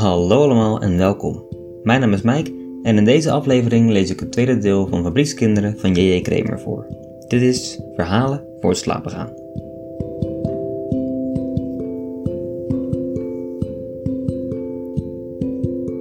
Hallo 0.00 0.42
allemaal 0.42 0.80
en 0.80 0.96
welkom. 0.96 1.42
Mijn 1.82 2.00
naam 2.00 2.12
is 2.12 2.22
Mike 2.22 2.52
en 2.82 2.96
in 2.96 3.04
deze 3.04 3.30
aflevering 3.30 3.90
lees 3.90 4.10
ik 4.10 4.20
het 4.20 4.32
tweede 4.32 4.58
deel 4.58 4.86
van 4.86 5.02
Fabriekskinderen 5.02 5.78
van 5.78 5.94
J.J. 5.94 6.20
Kramer 6.20 6.60
voor. 6.60 6.86
Dit 7.28 7.42
is 7.42 7.80
Verhalen 7.94 8.44
voor 8.60 8.70
het 8.70 8.78
slapen 8.78 9.10
gaan. 9.10 9.28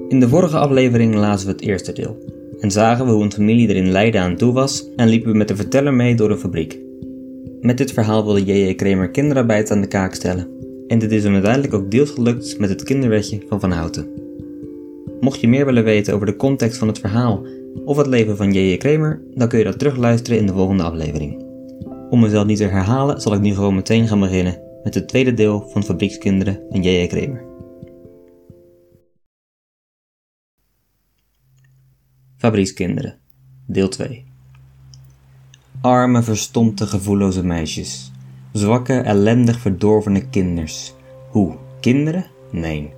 In 0.08 0.20
de 0.20 0.28
vorige 0.30 0.58
aflevering 0.58 1.16
lazen 1.16 1.48
we 1.48 1.52
het 1.52 1.62
eerste 1.62 1.94
deel 1.94 2.18
en 2.60 2.72
zagen 2.72 3.06
we 3.06 3.12
hoe 3.12 3.24
een 3.24 3.34
familie 3.34 3.70
er 3.70 3.76
in 3.76 3.92
Leiden 3.92 4.22
aan 4.22 4.36
toe 4.36 4.54
was 4.54 4.90
en 4.96 5.08
liepen 5.08 5.32
we 5.32 5.38
met 5.38 5.48
de 5.48 5.56
verteller 5.56 5.94
mee 5.94 6.16
door 6.16 6.32
een 6.32 6.38
fabriek. 6.38 6.80
Met 7.62 7.78
dit 7.78 7.92
verhaal 7.92 8.24
wilde 8.24 8.44
J.J. 8.44 8.76
Kramer 8.76 9.10
kinderarbeid 9.10 9.72
aan 9.72 9.82
de 9.82 9.88
kaak 9.88 10.14
stellen 10.14 10.59
en 10.90 11.00
dit 11.00 11.12
is 11.12 11.24
hem 11.24 11.34
uiteindelijk 11.34 11.74
ook 11.74 11.92
deels 11.92 12.10
gelukt 12.10 12.60
met 12.60 12.70
het 12.70 12.84
kinderwetje 12.84 13.42
van 13.48 13.60
Van 13.60 13.72
Houten. 13.72 14.08
Mocht 15.20 15.40
je 15.40 15.48
meer 15.48 15.66
willen 15.66 15.84
weten 15.84 16.14
over 16.14 16.26
de 16.26 16.36
context 16.36 16.78
van 16.78 16.88
het 16.88 17.00
verhaal 17.00 17.46
of 17.86 17.98
het 17.98 18.08
leven 18.08 18.38
van 18.38 18.54
J.J. 18.54 18.78
Kramer, 18.78 19.22
dan 19.34 19.48
kun 19.48 19.58
je 19.58 19.66
dat 19.66 19.80
terugluisteren 19.80 20.40
in 20.40 20.46
de 20.46 20.54
volgende 20.54 20.84
aflevering. 20.84 21.44
Om 22.10 22.20
mezelf 22.20 22.46
niet 22.46 22.58
te 22.58 22.64
herhalen, 22.64 23.22
zal 23.22 23.34
ik 23.34 23.40
nu 23.40 23.54
gewoon 23.54 23.76
meteen 23.76 24.08
gaan 24.08 24.20
beginnen 24.20 24.62
met 24.84 24.94
het 24.94 25.08
tweede 25.08 25.34
deel 25.34 25.70
van 25.70 25.84
Fabriekskinderen 25.84 26.62
van 26.70 26.82
J.J. 26.82 27.08
Kramer. 27.08 27.46
Fabriekskinderen, 32.38 33.20
deel 33.66 33.90
2 33.90 34.26
Arme, 35.82 36.24
verstompte, 36.24 36.88
gevoelloze 36.88 37.46
meisjes. 37.46 38.12
Zwakke, 38.52 38.94
ellendig 38.94 39.60
verdorvene 39.60 40.30
kinders. 40.30 40.94
Hoe? 41.30 41.56
Kinderen? 41.80 42.26
Nee. 42.52 42.92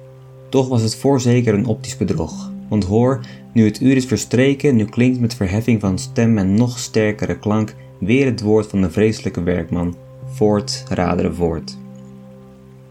Toch 0.49 0.67
was 0.67 0.81
het 0.81 0.95
voorzeker 0.95 1.53
een 1.53 1.65
optisch 1.65 1.97
bedrog. 1.97 2.51
Want 2.69 2.83
hoor, 2.83 3.19
nu 3.53 3.65
het 3.65 3.81
uur 3.81 3.95
is 3.95 4.05
verstreken, 4.05 4.75
nu 4.75 4.85
klinkt 4.85 5.19
met 5.19 5.35
verheffing 5.35 5.81
van 5.81 5.99
stem 5.99 6.37
en 6.37 6.53
nog 6.53 6.79
sterkere 6.79 7.39
klank 7.39 7.75
weer 7.99 8.25
het 8.25 8.41
woord 8.41 8.67
van 8.67 8.81
de 8.81 8.89
vreselijke 8.91 9.43
werkman. 9.43 9.95
Voort, 10.25 10.83
raderen 10.89 11.35
voort. 11.35 11.77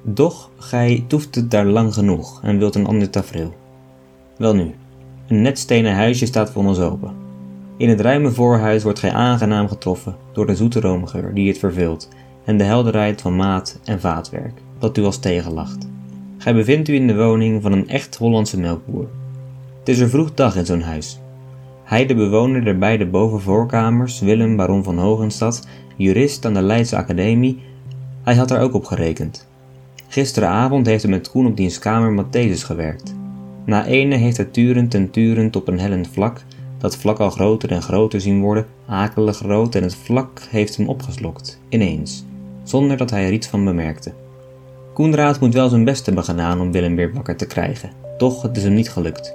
Doch, 0.02 0.50
gij 0.58 1.04
toeft 1.06 1.34
het 1.34 1.50
daar 1.50 1.66
lang 1.66 1.94
genoeg 1.94 2.42
en 2.42 2.58
wilt 2.58 2.74
een 2.74 2.86
ander 2.86 3.10
tafereel. 3.10 3.54
Welnu, 4.36 4.74
een 5.28 5.42
net 5.42 5.58
stenen 5.58 5.94
huisje 5.94 6.26
staat 6.26 6.50
voor 6.50 6.64
ons 6.64 6.78
open. 6.78 7.14
In 7.76 7.88
het 7.88 8.00
ruime 8.00 8.30
voorhuis 8.30 8.82
wordt 8.82 8.98
gij 8.98 9.12
aangenaam 9.12 9.68
getroffen 9.68 10.16
door 10.32 10.46
de 10.46 10.56
zoete 10.56 10.80
roomgeur 10.80 11.34
die 11.34 11.48
het 11.48 11.58
verveelt 11.58 12.08
en 12.50 12.56
de 12.56 12.64
helderheid 12.64 13.20
van 13.20 13.36
maat 13.36 13.80
en 13.84 14.00
vaatwerk 14.00 14.52
dat 14.78 14.98
u 14.98 15.04
als 15.04 15.18
tegenlacht. 15.18 15.88
Gij 16.38 16.54
bevindt 16.54 16.88
u 16.88 16.94
in 16.94 17.06
de 17.06 17.16
woning 17.16 17.62
van 17.62 17.72
een 17.72 17.88
echt 17.88 18.16
Hollandse 18.16 18.60
melkboer. 18.60 19.08
Het 19.78 19.88
is 19.88 19.98
er 19.98 20.08
vroeg 20.08 20.34
dag 20.34 20.56
in 20.56 20.66
zo'n 20.66 20.80
huis. 20.80 21.20
Hij, 21.84 22.06
de 22.06 22.14
bewoner 22.14 22.64
der 22.64 22.78
beide 22.78 23.06
bovenvoorkamers, 23.06 24.20
Willem 24.20 24.56
baron 24.56 24.84
van 24.84 24.98
Hogenstad, 24.98 25.66
jurist 25.96 26.44
aan 26.44 26.54
de 26.54 26.62
Leidse 26.62 26.96
Academie, 26.96 27.62
hij 28.22 28.34
had 28.34 28.50
er 28.50 28.60
ook 28.60 28.74
op 28.74 28.84
gerekend. 28.84 29.48
Gisteravond 30.08 30.86
heeft 30.86 31.02
hij 31.02 31.12
met 31.12 31.30
Koen 31.30 31.46
op 31.46 31.56
diens 31.56 31.78
kamer 31.78 32.24
Matthäus 32.24 32.64
gewerkt. 32.64 33.14
Na 33.64 33.86
ene 33.86 34.16
heeft 34.16 34.36
hij 34.36 34.46
turend 34.46 34.94
en 34.94 35.10
turend 35.10 35.56
op 35.56 35.68
een 35.68 35.80
hellend 35.80 36.08
vlak, 36.08 36.44
dat 36.78 36.96
vlak 36.96 37.18
al 37.18 37.30
groter 37.30 37.70
en 37.70 37.82
groter 37.82 38.20
zien 38.20 38.40
worden, 38.40 38.66
akelig 38.86 39.40
rood 39.40 39.74
en 39.74 39.82
het 39.82 39.94
vlak 39.94 40.40
heeft 40.50 40.76
hem 40.76 40.88
opgeslokt, 40.88 41.60
ineens, 41.68 42.24
zonder 42.70 42.96
dat 42.96 43.10
hij 43.10 43.26
er 43.26 43.32
iets 43.32 43.46
van 43.46 43.64
bemerkte. 43.64 44.12
Koenraad 44.92 45.40
moet 45.40 45.54
wel 45.54 45.68
zijn 45.68 45.84
best 45.84 46.06
hebben 46.06 46.24
gedaan 46.24 46.60
om 46.60 46.72
Willem 46.72 46.96
weer 46.96 47.12
wakker 47.12 47.36
te 47.36 47.46
krijgen, 47.46 47.90
toch 48.18 48.42
het 48.42 48.56
is 48.56 48.62
hem 48.62 48.74
niet 48.74 48.90
gelukt. 48.90 49.34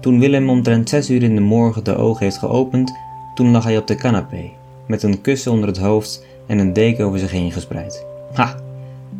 Toen 0.00 0.18
Willem 0.18 0.50
omtrent 0.50 0.88
zes 0.88 1.10
uur 1.10 1.22
in 1.22 1.34
de 1.34 1.40
morgen 1.40 1.84
de 1.84 1.96
ogen 1.96 2.24
heeft 2.24 2.38
geopend, 2.38 2.92
toen 3.34 3.50
lag 3.50 3.64
hij 3.64 3.76
op 3.76 3.86
de 3.86 3.94
canapé, 3.94 4.50
met 4.86 5.02
een 5.02 5.20
kussen 5.20 5.52
onder 5.52 5.68
het 5.68 5.78
hoofd 5.78 6.26
en 6.46 6.58
een 6.58 6.72
deken 6.72 7.04
over 7.04 7.18
zich 7.18 7.30
heen 7.30 7.52
gespreid. 7.52 8.06
Ha! 8.32 8.54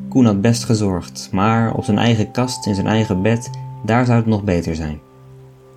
Koen 0.08 0.24
had 0.24 0.40
best 0.40 0.64
gezorgd, 0.64 1.28
maar 1.32 1.74
op 1.74 1.84
zijn 1.84 1.98
eigen 1.98 2.30
kast 2.30 2.66
in 2.66 2.74
zijn 2.74 2.86
eigen 2.86 3.22
bed, 3.22 3.50
daar 3.84 4.04
zou 4.04 4.18
het 4.18 4.26
nog 4.26 4.42
beter 4.42 4.74
zijn. 4.74 5.00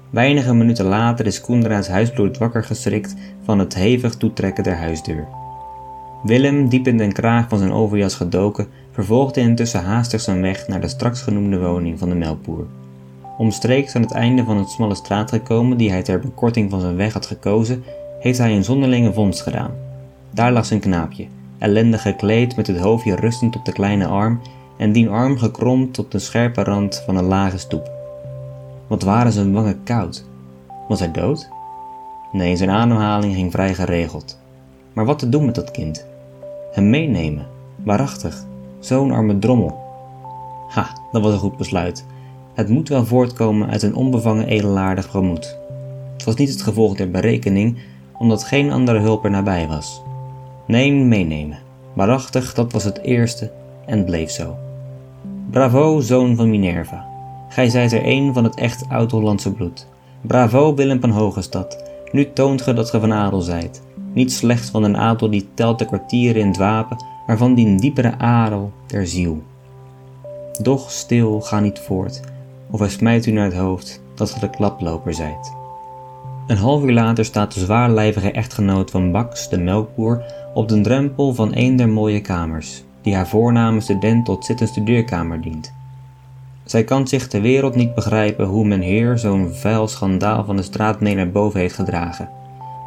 Weinige 0.09 0.53
minuten 0.53 0.85
later 0.85 1.25
is 1.25 1.41
Koenraads 1.41 1.88
huisbloed 1.88 2.38
wakker 2.38 2.63
geschrikt 2.63 3.16
van 3.44 3.59
het 3.59 3.74
hevig 3.74 4.16
toetrekken 4.16 4.63
der 4.63 4.78
huisdeur. 4.78 5.28
Willem, 6.23 6.69
diep 6.69 6.88
in 6.88 6.97
den 6.97 7.11
kraag 7.11 7.50
van 7.50 7.57
zijn 7.57 7.72
overjas 7.72 8.16
gedoken, 8.16 8.67
vervolgde 8.91 9.41
intussen 9.41 9.84
haastig 9.84 10.22
zijn 10.22 10.41
weg 10.41 10.67
naar 10.67 10.81
de 10.81 10.88
straks 10.88 11.22
genoemde 11.22 11.59
woning 11.59 12.00
van 12.00 12.09
de 12.09 12.16
melkboer. 12.16 12.66
Omstreeks 13.38 13.95
aan 13.95 14.01
het 14.01 14.11
einde 14.11 14.44
van 14.44 14.57
het 14.57 14.69
smalle 14.69 14.95
straat 14.95 15.29
gekomen 15.29 15.78
die 15.78 15.89
hij 15.89 16.03
ter 16.03 16.19
bekorting 16.19 16.69
van 16.69 16.79
zijn 16.79 16.95
weg 16.95 17.13
had 17.13 17.25
gekozen, 17.25 17.83
heeft 18.19 18.38
hij 18.38 18.56
een 18.56 18.63
zonderlinge 18.63 19.13
vondst 19.13 19.41
gedaan. 19.41 19.72
Daar 20.31 20.51
lag 20.51 20.66
zijn 20.66 20.79
knaapje, 20.79 21.28
ellendig 21.57 22.01
gekleed 22.01 22.56
met 22.56 22.67
het 22.67 22.78
hoofdje 22.78 23.16
rustend 23.16 23.56
op 23.56 23.66
de 23.66 23.73
kleine 23.73 24.07
arm 24.07 24.39
en 24.78 24.91
die 24.91 25.09
arm 25.09 25.38
gekromd 25.38 25.94
tot 25.94 26.12
de 26.12 26.19
scherpe 26.19 26.63
rand 26.63 27.03
van 27.06 27.16
een 27.17 27.23
lage 27.23 27.57
stoep. 27.57 27.91
Wat 28.88 29.03
waren 29.03 29.31
zijn 29.31 29.53
wangen 29.53 29.83
koud? 29.83 30.25
Was 30.88 31.00
hij 31.00 31.12
dood? 31.12 31.50
Nee, 32.31 32.56
zijn 32.56 32.69
ademhaling 32.69 33.33
ging 33.33 33.51
vrij 33.51 33.73
geregeld. 33.73 34.39
Maar 34.94 35.06
wat 35.06 35.19
te 35.19 35.29
doen 35.29 35.45
met 35.45 35.56
dat 35.56 35.72
kind? 35.72 36.12
Hem 36.73 36.89
meenemen, 36.89 37.45
waarachtig, 37.84 38.45
zo'n 38.79 39.11
arme 39.11 39.39
drommel. 39.39 39.81
Ha, 40.67 40.97
dat 41.11 41.22
was 41.22 41.34
een 41.34 41.39
goed 41.39 41.57
besluit. 41.57 42.06
Het 42.53 42.69
moet 42.69 42.89
wel 42.89 43.06
voortkomen 43.06 43.69
uit 43.69 43.81
een 43.81 43.95
onbevangen 43.95 44.47
edelaardig 44.47 45.09
gemoed. 45.09 45.57
Het 46.13 46.23
was 46.23 46.35
niet 46.35 46.50
het 46.50 46.62
gevolg 46.62 46.95
der 46.95 47.12
berekening, 47.12 47.78
omdat 48.17 48.44
geen 48.44 48.72
andere 48.72 49.00
hulp 49.00 49.23
er 49.23 49.31
nabij 49.31 49.67
was. 49.67 50.01
Nee, 50.67 50.91
meenemen. 50.91 51.57
Waarachtig, 51.94 52.53
dat 52.53 52.72
was 52.72 52.83
het 52.83 53.01
eerste 53.01 53.51
en 53.85 54.06
bleef 54.06 54.29
zo. 54.29 54.56
Bravo, 55.50 56.00
zoon 56.00 56.35
van 56.35 56.50
Minerva. 56.50 57.06
Gij 57.50 57.69
zijt 57.69 57.91
er 57.91 58.06
een 58.06 58.33
van 58.33 58.44
het 58.44 58.56
echt 58.56 58.85
oud-Hollandse 58.89 59.51
bloed. 59.51 59.88
Bravo, 60.22 60.75
Willem 60.75 61.01
van 61.01 61.09
Hogestad. 61.09 61.83
Nu 62.12 62.33
toont 62.33 62.62
ge 62.62 62.73
dat 62.73 62.89
ge 62.89 63.00
van 63.00 63.13
adel 63.13 63.41
zijt. 63.41 63.81
Niet 64.13 64.31
slechts 64.31 64.69
van 64.69 64.84
een 64.84 64.97
adel 64.97 65.29
die 65.29 65.47
telt 65.53 65.79
de 65.79 65.85
kwartieren 65.85 66.41
in 66.41 66.47
het 66.47 66.57
wapen, 66.57 66.97
maar 67.28 67.38
van 67.38 67.53
die 67.53 67.75
diepere 67.75 68.18
adel 68.18 68.72
der 68.88 69.07
ziel. 69.07 69.44
Doch 70.62 70.91
stil, 70.91 71.41
ga 71.41 71.59
niet 71.59 71.79
voort, 71.79 72.22
of 72.69 72.79
hij 72.79 72.90
smijt 72.90 73.25
u 73.25 73.31
naar 73.31 73.46
het 73.46 73.53
hoofd 73.53 74.01
dat 74.16 74.31
ge 74.31 74.40
de 74.40 74.50
klaploper 74.50 75.13
zijt. 75.13 75.53
Een 76.47 76.57
half 76.57 76.84
uur 76.84 76.94
later 76.94 77.25
staat 77.25 77.53
de 77.53 77.59
zwaarlijvige 77.59 78.31
echtgenoot 78.31 78.91
van 78.91 79.12
Bax, 79.12 79.50
de 79.50 79.57
melkboer, 79.57 80.24
op 80.53 80.68
de 80.69 80.81
drempel 80.81 81.34
van 81.34 81.51
een 81.53 81.75
der 81.75 81.90
mooie 81.90 82.22
kamers, 82.22 82.84
die 83.01 83.16
haar 83.16 83.28
voorname 83.28 83.80
student 83.80 84.25
tot 84.25 84.45
zit- 84.45 84.62
en 84.62 84.68
studeerkamer 84.68 85.41
dient. 85.41 85.74
Zij 86.63 86.84
kan 86.84 87.07
zich 87.07 87.28
ter 87.28 87.41
wereld 87.41 87.75
niet 87.75 87.95
begrijpen 87.95 88.45
hoe 88.45 88.66
men 88.66 88.81
heer 88.81 89.18
zo'n 89.18 89.53
vuil 89.53 89.88
schandaal 89.88 90.45
van 90.45 90.56
de 90.56 90.62
straat 90.62 91.00
mee 91.00 91.16
naar 91.16 91.31
boven 91.31 91.59
heeft 91.59 91.75
gedragen. 91.75 92.30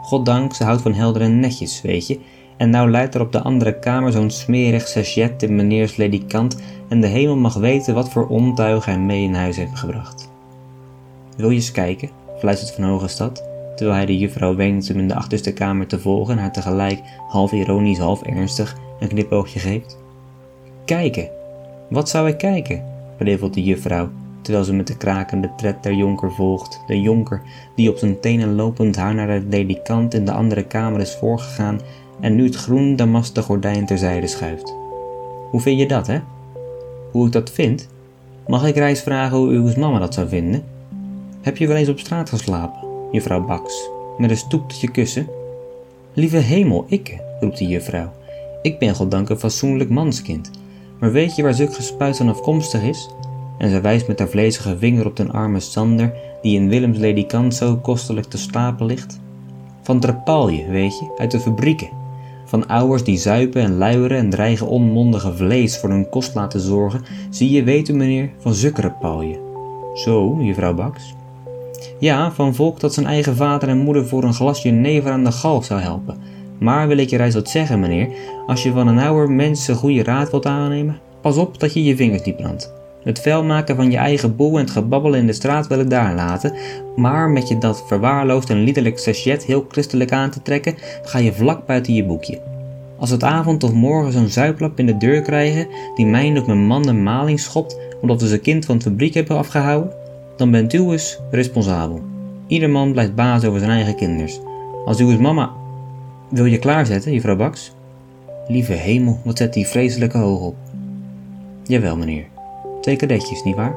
Goddank, 0.07 0.55
ze 0.55 0.65
houdt 0.65 0.83
van 0.83 0.95
helder 0.95 1.23
en 1.23 1.41
netjes, 1.41 1.83
weet 1.83 2.07
je, 2.07 2.19
en 2.57 2.71
nou 2.71 2.91
leidt 2.91 3.15
er 3.15 3.21
op 3.21 3.33
de 3.33 3.43
andere 3.43 3.79
kamer 3.79 4.13
zo'n 4.13 4.31
smerig 4.31 4.89
sachet 4.89 5.43
in 5.43 5.57
meneers 5.57 5.97
ledikant 5.97 6.63
en 6.89 7.01
de 7.01 7.07
hemel 7.07 7.37
mag 7.37 7.55
weten 7.55 7.95
wat 7.95 8.11
voor 8.11 8.27
ontuig 8.27 8.85
hij 8.85 8.99
mee 8.99 9.23
in 9.23 9.35
huis 9.35 9.57
heeft 9.57 9.79
gebracht. 9.79 10.31
Wil 11.37 11.51
je 11.51 11.57
eens 11.57 11.73
kijken? 11.73 12.11
fluistert 12.39 12.75
Van 12.75 12.85
Hogestad, 12.85 13.43
terwijl 13.77 13.97
hij 13.97 14.07
de 14.07 14.19
juffrouw 14.19 14.55
wenkt 14.55 14.89
hem 14.89 14.99
in 14.99 15.09
de 15.09 15.15
achterste 15.15 15.53
kamer 15.53 15.87
te 15.87 15.99
volgen 15.99 16.35
en 16.35 16.41
haar 16.41 16.53
tegelijk 16.53 17.01
half 17.29 17.53
ironisch, 17.53 17.99
half 17.99 18.23
ernstig 18.23 18.77
een 19.01 19.09
knipoogje 19.09 19.59
geeft. 19.59 19.99
Kijken? 20.85 21.29
Wat 21.89 22.09
zou 22.09 22.29
ik 22.29 22.39
kijken? 22.39 22.85
prevelt 23.17 23.55
de 23.55 23.63
juffrouw, 23.63 24.09
terwijl 24.47 24.67
ze 24.67 24.75
met 24.75 24.87
de 24.87 24.97
krakende 24.97 25.51
tred 25.57 25.83
der 25.83 25.93
jonker 25.93 26.33
volgt. 26.33 26.81
De 26.87 27.01
jonker, 27.01 27.43
die 27.75 27.91
op 27.91 27.97
zijn 27.97 28.21
tenen 28.21 28.55
lopend 28.55 28.97
haar 28.97 29.15
naar 29.15 29.27
de 29.27 29.47
ledikant 29.49 30.15
in 30.15 30.25
de 30.25 30.33
andere 30.33 30.65
kamer 30.65 31.01
is 31.01 31.15
voorgegaan 31.15 31.81
en 32.21 32.35
nu 32.35 32.45
het 32.45 32.55
groen 32.55 32.97
damasten 32.97 33.43
gordijn 33.43 33.87
terzijde 33.87 34.27
schuift. 34.27 34.75
Hoe 35.51 35.61
vind 35.61 35.79
je 35.79 35.89
dat, 35.89 36.07
hè? 36.07 36.21
Hoe 37.13 37.27
ik 37.27 37.33
dat 37.33 37.51
vind? 37.51 37.89
Mag 38.47 38.67
ik 38.67 38.77
reis 38.77 39.01
vragen 39.01 39.37
hoe 39.37 39.49
uw 39.49 39.73
mama 39.77 39.99
dat 39.99 40.15
zou 40.15 40.29
vinden? 40.29 40.65
Heb 41.43 41.57
je 41.57 41.67
wel 41.67 41.77
eens 41.77 41.89
op 41.89 41.99
straat 41.99 42.29
geslapen, 42.29 42.89
juffrouw 43.13 43.45
Baks, 43.45 43.89
met 44.19 44.31
een 44.31 44.37
stoeptje 44.37 44.91
kussen? 44.91 45.29
Lieve 46.13 46.37
hemel, 46.37 46.85
ik, 46.89 47.19
roept 47.41 47.59
de 47.59 47.67
juffrouw. 47.67 48.13
Ik 48.63 48.79
ben 48.79 48.95
goddank 48.95 49.29
een 49.29 49.39
fatsoenlijk 49.39 49.91
manskind. 49.91 50.51
Maar 50.99 51.13
weet 51.13 51.37
je 51.37 51.43
waar 51.43 51.55
zulk 51.55 51.75
gespuit 51.75 52.17
van 52.17 52.29
afkomstig 52.29 52.83
is? 52.83 53.09
En 53.59 53.71
ze 53.71 53.81
wijst 53.81 54.09
met 54.09 54.19
haar 54.19 54.29
vlezige 54.29 54.79
vinger 54.79 55.07
op 55.07 55.17
den 55.17 55.31
arme 55.31 55.61
Sander, 55.61 56.13
die 56.43 56.59
in 56.59 56.69
Willems 56.69 56.99
ledikant 56.99 57.55
zo 57.55 57.77
kostelijk 57.77 58.27
te 58.27 58.39
slapen 58.39 58.87
ligt. 58.87 59.21
Van 59.83 60.01
trapalje, 60.01 60.67
weet 60.67 60.99
je, 60.99 61.15
uit 61.17 61.31
de 61.31 61.41
fabrieken. 61.41 61.89
Van 62.45 62.67
ouwers 62.67 63.05
die 63.05 63.19
zuipen 63.19 63.63
en 63.63 63.77
luieren 63.77 64.19
en 64.19 64.31
dreigen 64.31 64.67
onmondige 64.67 65.37
vlees 65.37 65.79
voor 65.79 65.91
hun 65.91 66.09
kost 66.09 66.35
laten 66.35 66.61
zorgen, 66.61 67.03
zie 67.31 67.51
je, 67.51 67.63
weet 67.63 67.89
u 67.89 67.95
meneer, 67.95 68.31
van 68.39 68.55
zukkere 68.55 68.91
palje. 68.91 69.39
Zo, 69.95 70.37
juffrouw 70.41 70.75
Baks. 70.75 71.15
Ja, 71.99 72.33
van 72.33 72.55
volk 72.55 72.81
dat 72.81 72.95
zijn 72.95 73.07
eigen 73.07 73.37
vader 73.37 73.69
en 73.69 73.79
moeder 73.79 74.07
voor 74.07 74.25
een 74.25 74.35
glasje 74.35 74.69
never 74.69 75.11
aan 75.11 75.25
de 75.25 75.33
galg 75.33 75.65
zou 75.65 75.81
helpen. 75.81 76.17
Maar 76.59 76.89
wil 76.89 76.97
ik 76.97 77.11
je 77.11 77.17
reis 77.17 77.35
wat 77.35 77.51
zeggen, 77.51 77.81
meneer, 77.81 78.09
als 78.47 78.63
je 78.63 78.73
van 78.73 78.89
een 78.89 78.99
ouder 78.99 79.31
mens 79.31 79.69
een 79.69 79.75
goede 79.75 80.03
raad 80.03 80.31
wilt 80.31 80.47
aannemen, 80.47 80.99
pas 81.21 81.37
op 81.37 81.61
dat 81.61 81.75
je 81.75 81.85
je 81.85 81.97
vingers 81.97 82.23
niet 82.23 82.37
brandt. 82.37 82.76
Het 83.07 83.21
vuil 83.21 83.45
maken 83.45 83.77
van 83.77 83.91
je 83.91 83.97
eigen 83.97 84.37
boel 84.37 84.55
en 84.55 84.61
het 84.61 84.71
gebabbel 84.71 85.15
in 85.15 85.27
de 85.27 85.33
straat 85.33 85.67
wil 85.67 85.81
ik 85.81 85.91
daar 85.91 86.15
laten, 86.15 86.53
maar 86.97 87.31
met 87.31 87.49
je 87.49 87.59
dat 87.59 87.85
verwaarloosd 87.87 88.51
en 88.51 88.63
liederlijk 88.63 88.99
sachet 88.99 89.45
heel 89.45 89.67
christelijk 89.69 90.13
aan 90.13 90.31
te 90.31 90.43
trekken, 90.43 90.75
ga 91.03 91.19
je 91.19 91.33
vlak 91.33 91.67
buiten 91.67 91.95
je 91.95 92.05
boekje. 92.05 92.41
Als 92.99 93.11
het 93.11 93.23
avond 93.23 93.65
of 93.65 93.73
morgen 93.73 94.13
zo'n 94.13 94.29
zuiplap 94.29 94.79
in 94.79 94.87
de 94.87 94.97
deur 94.97 95.23
krijgen 95.23 95.67
die 95.95 96.07
mij 96.07 96.39
of 96.39 96.47
mijn 96.47 96.67
man 96.67 96.83
de 96.83 96.93
maling 96.93 97.41
schopt 97.41 97.79
omdat 98.01 98.21
we 98.21 98.29
zijn 98.29 98.41
kind 98.41 98.65
van 98.65 98.75
het 98.75 98.85
fabriek 98.85 99.15
hebben 99.15 99.37
afgehouden, 99.37 99.93
dan 100.37 100.51
bent 100.51 100.73
u 100.73 100.91
eens 100.91 101.19
responsabel. 101.31 102.03
Ieder 102.47 102.71
man 102.71 102.93
blijft 102.93 103.15
baas 103.15 103.45
over 103.45 103.59
zijn 103.59 103.71
eigen 103.71 103.97
kinders. 103.97 104.41
Als 104.85 105.01
u 105.01 105.09
eens 105.09 105.21
mama... 105.21 105.51
Wil 106.29 106.45
je 106.45 106.59
klaarzetten, 106.59 107.13
juffrouw 107.13 107.37
Baks? 107.37 107.73
Lieve 108.49 108.73
hemel, 108.73 109.21
wat 109.25 109.39
zet 109.39 109.53
die 109.53 109.67
vreselijke 109.67 110.19
hoog 110.19 110.41
op. 110.41 110.57
Jawel, 111.65 111.97
meneer. 111.97 112.36
Twee 112.87 112.99
kadetjes, 112.99 113.43
nietwaar? 113.43 113.77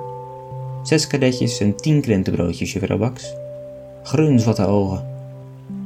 Zes 0.84 1.08
kadetjes 1.08 1.60
en 1.60 1.76
tien 1.76 2.02
krentenbroodjes, 2.02 2.74
juffrouw 2.74 2.98
Baks. 2.98 3.34
De 4.56 4.66
ogen. 4.68 5.08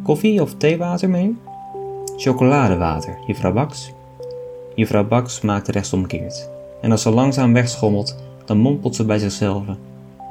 Koffie 0.04 0.42
of 0.42 0.56
theewater, 0.58 1.10
mee? 1.10 1.36
Chocoladewater, 2.18 3.18
juffrouw 3.28 3.54
Baks. 3.54 3.92
Juffrouw 4.76 5.08
Baks 5.08 5.42
maakt 5.42 5.68
rechtsomkeert. 5.68 6.50
En 6.82 6.92
als 6.92 7.02
ze 7.02 7.10
langzaam 7.10 7.54
wegschommelt, 7.54 8.16
dan 8.46 8.58
mompelt 8.58 8.96
ze 8.96 9.06
bij 9.06 9.20
zichzelf 9.20 9.64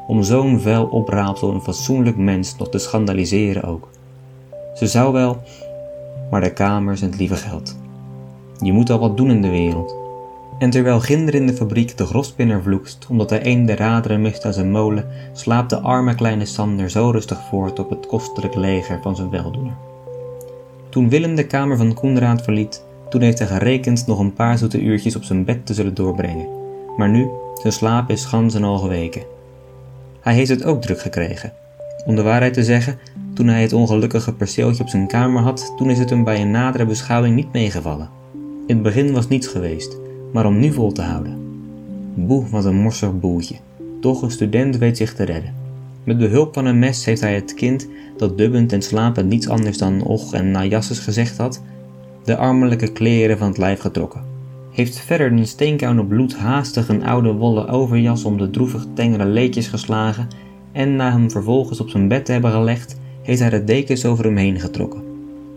om 0.06 0.22
zo'n 0.22 0.60
vuil 0.60 0.84
opraapsel 0.84 1.50
een 1.50 1.62
fatsoenlijk 1.62 2.16
mens 2.16 2.56
nog 2.56 2.68
te 2.68 2.78
schandaliseren 2.78 3.64
ook. 3.64 3.88
Ze 4.74 4.86
zou 4.86 5.12
wel, 5.12 5.36
maar 6.30 6.40
de 6.40 6.52
kamers 6.52 7.02
en 7.02 7.10
het 7.10 7.18
lieve 7.18 7.36
geld. 7.36 7.76
Je 8.58 8.72
moet 8.72 8.90
al 8.90 8.98
wat 8.98 9.16
doen 9.16 9.30
in 9.30 9.42
de 9.42 9.50
wereld. 9.50 10.01
En 10.58 10.70
terwijl 10.70 11.00
ginder 11.00 11.34
in 11.34 11.46
de 11.46 11.54
fabriek 11.54 11.96
de 11.96 12.06
grospinner 12.06 12.62
vloekst, 12.62 13.06
omdat 13.08 13.30
hij 13.30 13.46
een 13.46 13.66
de 13.66 13.76
raderen 13.76 14.20
mist 14.20 14.44
aan 14.44 14.52
zijn 14.52 14.70
molen, 14.70 15.06
slaapt 15.32 15.70
de 15.70 15.80
arme 15.80 16.14
kleine 16.14 16.46
Sander 16.46 16.90
zo 16.90 17.10
rustig 17.10 17.40
voort 17.48 17.78
op 17.78 17.90
het 17.90 18.06
kostelijk 18.06 18.54
leger 18.54 18.98
van 19.02 19.16
zijn 19.16 19.30
weldoener. 19.30 19.74
Toen 20.88 21.08
Willem 21.08 21.34
de 21.34 21.46
kamer 21.46 21.76
van 21.76 21.94
Koenraad 21.94 22.42
verliet, 22.42 22.84
toen 23.08 23.20
heeft 23.20 23.38
hij 23.38 23.48
gerekend 23.48 24.06
nog 24.06 24.18
een 24.18 24.32
paar 24.32 24.58
zoete 24.58 24.80
uurtjes 24.80 25.16
op 25.16 25.22
zijn 25.22 25.44
bed 25.44 25.66
te 25.66 25.74
zullen 25.74 25.94
doorbrengen. 25.94 26.46
Maar 26.96 27.08
nu, 27.08 27.28
zijn 27.60 27.72
slaap 27.72 28.10
is 28.10 28.24
gans 28.24 28.54
en 28.54 28.64
al 28.64 28.78
geweken. 28.78 29.22
Hij 30.20 30.34
heeft 30.34 30.50
het 30.50 30.64
ook 30.64 30.82
druk 30.82 31.00
gekregen. 31.00 31.52
Om 32.06 32.16
de 32.16 32.22
waarheid 32.22 32.54
te 32.54 32.64
zeggen, 32.64 32.98
toen 33.34 33.46
hij 33.46 33.62
het 33.62 33.72
ongelukkige 33.72 34.32
perceeltje 34.32 34.82
op 34.82 34.88
zijn 34.88 35.06
kamer 35.06 35.42
had, 35.42 35.72
toen 35.76 35.90
is 35.90 35.98
het 35.98 36.10
hem 36.10 36.24
bij 36.24 36.40
een 36.40 36.50
nadere 36.50 36.86
beschouwing 36.86 37.34
niet 37.34 37.52
meegevallen. 37.52 38.10
In 38.66 38.74
het 38.74 38.82
begin 38.82 39.12
was 39.12 39.28
niets 39.28 39.46
geweest, 39.46 39.96
maar 40.32 40.46
om 40.46 40.58
nu 40.58 40.72
vol 40.72 40.92
te 40.92 41.02
houden. 41.02 41.38
Boe, 42.14 42.48
wat 42.50 42.64
een 42.64 42.80
morsig 42.80 43.20
boeltje. 43.20 43.56
Toch 44.00 44.22
een 44.22 44.30
student 44.30 44.78
weet 44.78 44.96
zich 44.96 45.14
te 45.14 45.24
redden. 45.24 45.54
Met 46.04 46.18
behulp 46.18 46.54
van 46.54 46.64
een 46.64 46.78
mes 46.78 47.04
heeft 47.04 47.20
hij 47.20 47.34
het 47.34 47.54
kind, 47.54 47.88
dat 48.16 48.38
dubbend 48.38 48.72
en 48.72 48.82
slapend 48.82 49.28
niets 49.28 49.48
anders 49.48 49.78
dan 49.78 50.02
och 50.02 50.34
en 50.34 50.50
najasses 50.50 50.98
gezegd 50.98 51.36
had, 51.36 51.62
de 52.24 52.36
armelijke 52.36 52.92
kleren 52.92 53.38
van 53.38 53.48
het 53.48 53.58
lijf 53.58 53.80
getrokken 53.80 54.32
heeft 54.72 55.00
verder 55.00 55.32
een 55.32 55.46
steenkoude 55.46 56.04
bloed 56.04 56.36
haastig 56.36 56.88
een 56.88 57.04
oude 57.04 57.32
wollen 57.32 57.68
overjas 57.68 58.24
om 58.24 58.38
de 58.38 58.50
droevig 58.50 58.86
tengere 58.94 59.24
leedjes 59.24 59.68
geslagen 59.68 60.28
en 60.72 60.96
na 60.96 61.12
hem 61.12 61.30
vervolgens 61.30 61.80
op 61.80 61.88
zijn 61.88 62.08
bed 62.08 62.24
te 62.24 62.32
hebben 62.32 62.50
gelegd, 62.50 63.00
heeft 63.22 63.40
hij 63.40 63.50
de 63.50 63.64
dekens 63.64 64.04
over 64.04 64.24
hem 64.24 64.36
heen 64.36 64.60
getrokken. 64.60 65.02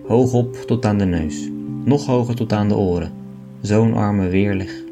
Hoog 0.08 0.34
op 0.34 0.56
tot 0.56 0.86
aan 0.86 0.98
de 0.98 1.06
neus, 1.06 1.50
nog 1.84 2.06
hoger 2.06 2.36
tot 2.36 2.54
aan 2.54 2.68
de 2.68 2.76
oren. 2.76 3.15
Zo'n 3.66 3.94
arme 3.94 4.28
weerlig. 4.28 4.84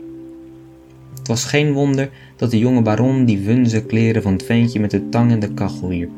Het 1.18 1.28
was 1.28 1.46
geen 1.46 1.74
wonder 1.74 2.10
dat 2.36 2.52
de 2.52 2.58
jonge 2.58 2.82
baron 2.82 3.26
die 3.26 3.44
vunze 3.44 3.86
kleren 3.86 4.22
van 4.22 4.34
het 4.34 4.44
ventje 4.44 4.80
met 4.80 4.92
de 4.92 5.10
tang 5.10 5.32
in 5.32 5.40
de 5.40 5.54
kachel 5.54 5.88
wierp. 5.88 6.10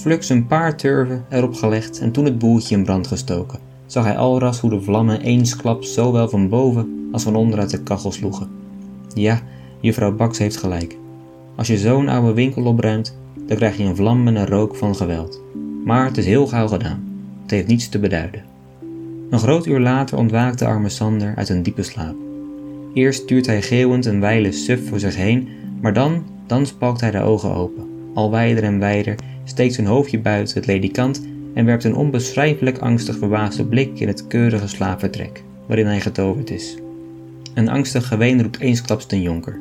Fluks 0.00 0.28
een 0.28 0.46
paar 0.46 0.76
turven 0.76 1.24
erop 1.28 1.54
gelegd 1.54 2.00
en 2.00 2.12
toen 2.12 2.24
het 2.24 2.38
boeltje 2.38 2.76
in 2.76 2.84
brand 2.84 3.06
gestoken, 3.06 3.58
zag 3.86 4.04
hij 4.04 4.16
alras 4.16 4.60
hoe 4.60 4.70
de 4.70 4.80
vlammen 4.80 5.20
eensklaps 5.20 5.94
zowel 5.94 6.28
van 6.28 6.48
boven 6.48 7.08
als 7.12 7.22
van 7.22 7.36
onderuit 7.36 7.70
de 7.70 7.82
kachel 7.82 8.12
sloegen. 8.12 8.48
Ja, 9.14 9.40
juffrouw 9.80 10.14
Baks 10.14 10.38
heeft 10.38 10.56
gelijk. 10.56 10.96
Als 11.54 11.66
je 11.66 11.78
zo'n 11.78 12.08
oude 12.08 12.32
winkel 12.32 12.64
opruimt, 12.64 13.16
dan 13.46 13.56
krijg 13.56 13.76
je 13.76 13.84
een 13.84 13.96
vlam 13.96 14.26
en 14.26 14.36
een 14.36 14.46
rook 14.46 14.76
van 14.76 14.96
geweld. 14.96 15.40
Maar 15.84 16.04
het 16.04 16.16
is 16.16 16.26
heel 16.26 16.46
gauw 16.46 16.68
gedaan. 16.68 17.22
Het 17.42 17.50
heeft 17.50 17.66
niets 17.66 17.88
te 17.88 17.98
beduiden. 17.98 18.57
Een 19.30 19.38
groot 19.38 19.66
uur 19.66 19.80
later 19.80 20.18
ontwaakt 20.18 20.58
de 20.58 20.66
arme 20.66 20.88
Sander 20.88 21.32
uit 21.36 21.48
een 21.48 21.62
diepe 21.62 21.82
slaap. 21.82 22.16
Eerst 22.94 23.22
stuurt 23.22 23.46
hij 23.46 23.62
geeuwend 23.62 24.06
een 24.06 24.20
wijle 24.20 24.52
suf 24.52 24.88
voor 24.88 24.98
zich 24.98 25.16
heen, 25.16 25.48
maar 25.80 25.92
dan, 25.92 26.24
dan 26.46 26.66
spalkt 26.66 27.00
hij 27.00 27.10
de 27.10 27.20
ogen 27.20 27.54
open. 27.54 27.86
Al 28.14 28.30
wijder 28.30 28.64
en 28.64 28.78
wijder 28.78 29.14
steekt 29.44 29.74
zijn 29.74 29.86
hoofdje 29.86 30.18
buiten 30.18 30.56
het 30.56 30.66
ledikant 30.66 31.26
en 31.54 31.64
werpt 31.64 31.84
een 31.84 31.94
onbeschrijfelijk 31.94 32.78
angstig 32.78 33.18
verbaasde 33.18 33.64
blik 33.64 34.00
in 34.00 34.08
het 34.08 34.26
keurige 34.26 34.68
slaapvertrek 34.68 35.42
waarin 35.66 35.86
hij 35.86 36.00
getoverd 36.00 36.50
is. 36.50 36.78
Een 37.54 37.68
angstig 37.68 38.08
geween 38.08 38.42
roept 38.42 38.60
eensklaps 38.60 39.06
ten 39.06 39.22
jonker. 39.22 39.60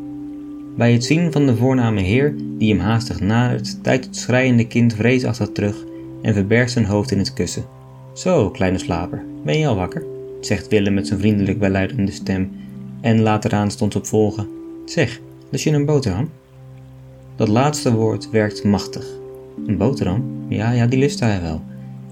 Bij 0.77 0.93
het 0.93 1.03
zien 1.03 1.31
van 1.31 1.45
de 1.45 1.55
voorname 1.55 2.01
heer, 2.01 2.35
die 2.57 2.73
hem 2.73 2.83
haastig 2.83 3.19
nadert, 3.19 3.83
duikt 3.83 4.05
het 4.05 4.15
schreiende 4.15 4.67
kind 4.67 4.93
vreesachtig 4.93 5.49
terug 5.51 5.85
en 6.21 6.33
verbergt 6.33 6.71
zijn 6.71 6.85
hoofd 6.85 7.11
in 7.11 7.17
het 7.17 7.33
kussen. 7.33 7.76
Zo, 8.17 8.49
kleine 8.49 8.77
slaper, 8.77 9.23
ben 9.43 9.59
je 9.59 9.67
al 9.67 9.75
wakker? 9.75 10.05
zegt 10.41 10.67
Willem 10.67 10.93
met 10.93 11.07
zijn 11.07 11.19
vriendelijk 11.19 11.59
welluidende 11.59 12.11
stem 12.11 12.51
en 13.01 13.21
later 13.21 13.53
aanstonds 13.53 13.95
op 13.95 14.05
volgen. 14.05 14.47
Zeg, 14.85 15.19
lust 15.49 15.63
je 15.63 15.71
een 15.71 15.85
boterham? 15.85 16.29
Dat 17.35 17.47
laatste 17.47 17.93
woord 17.93 18.29
werkt 18.29 18.63
machtig. 18.63 19.05
Een 19.67 19.77
boterham? 19.77 20.45
Ja, 20.47 20.71
ja, 20.71 20.87
die 20.87 20.99
lust 20.99 21.19
hij 21.19 21.41
wel. 21.41 21.61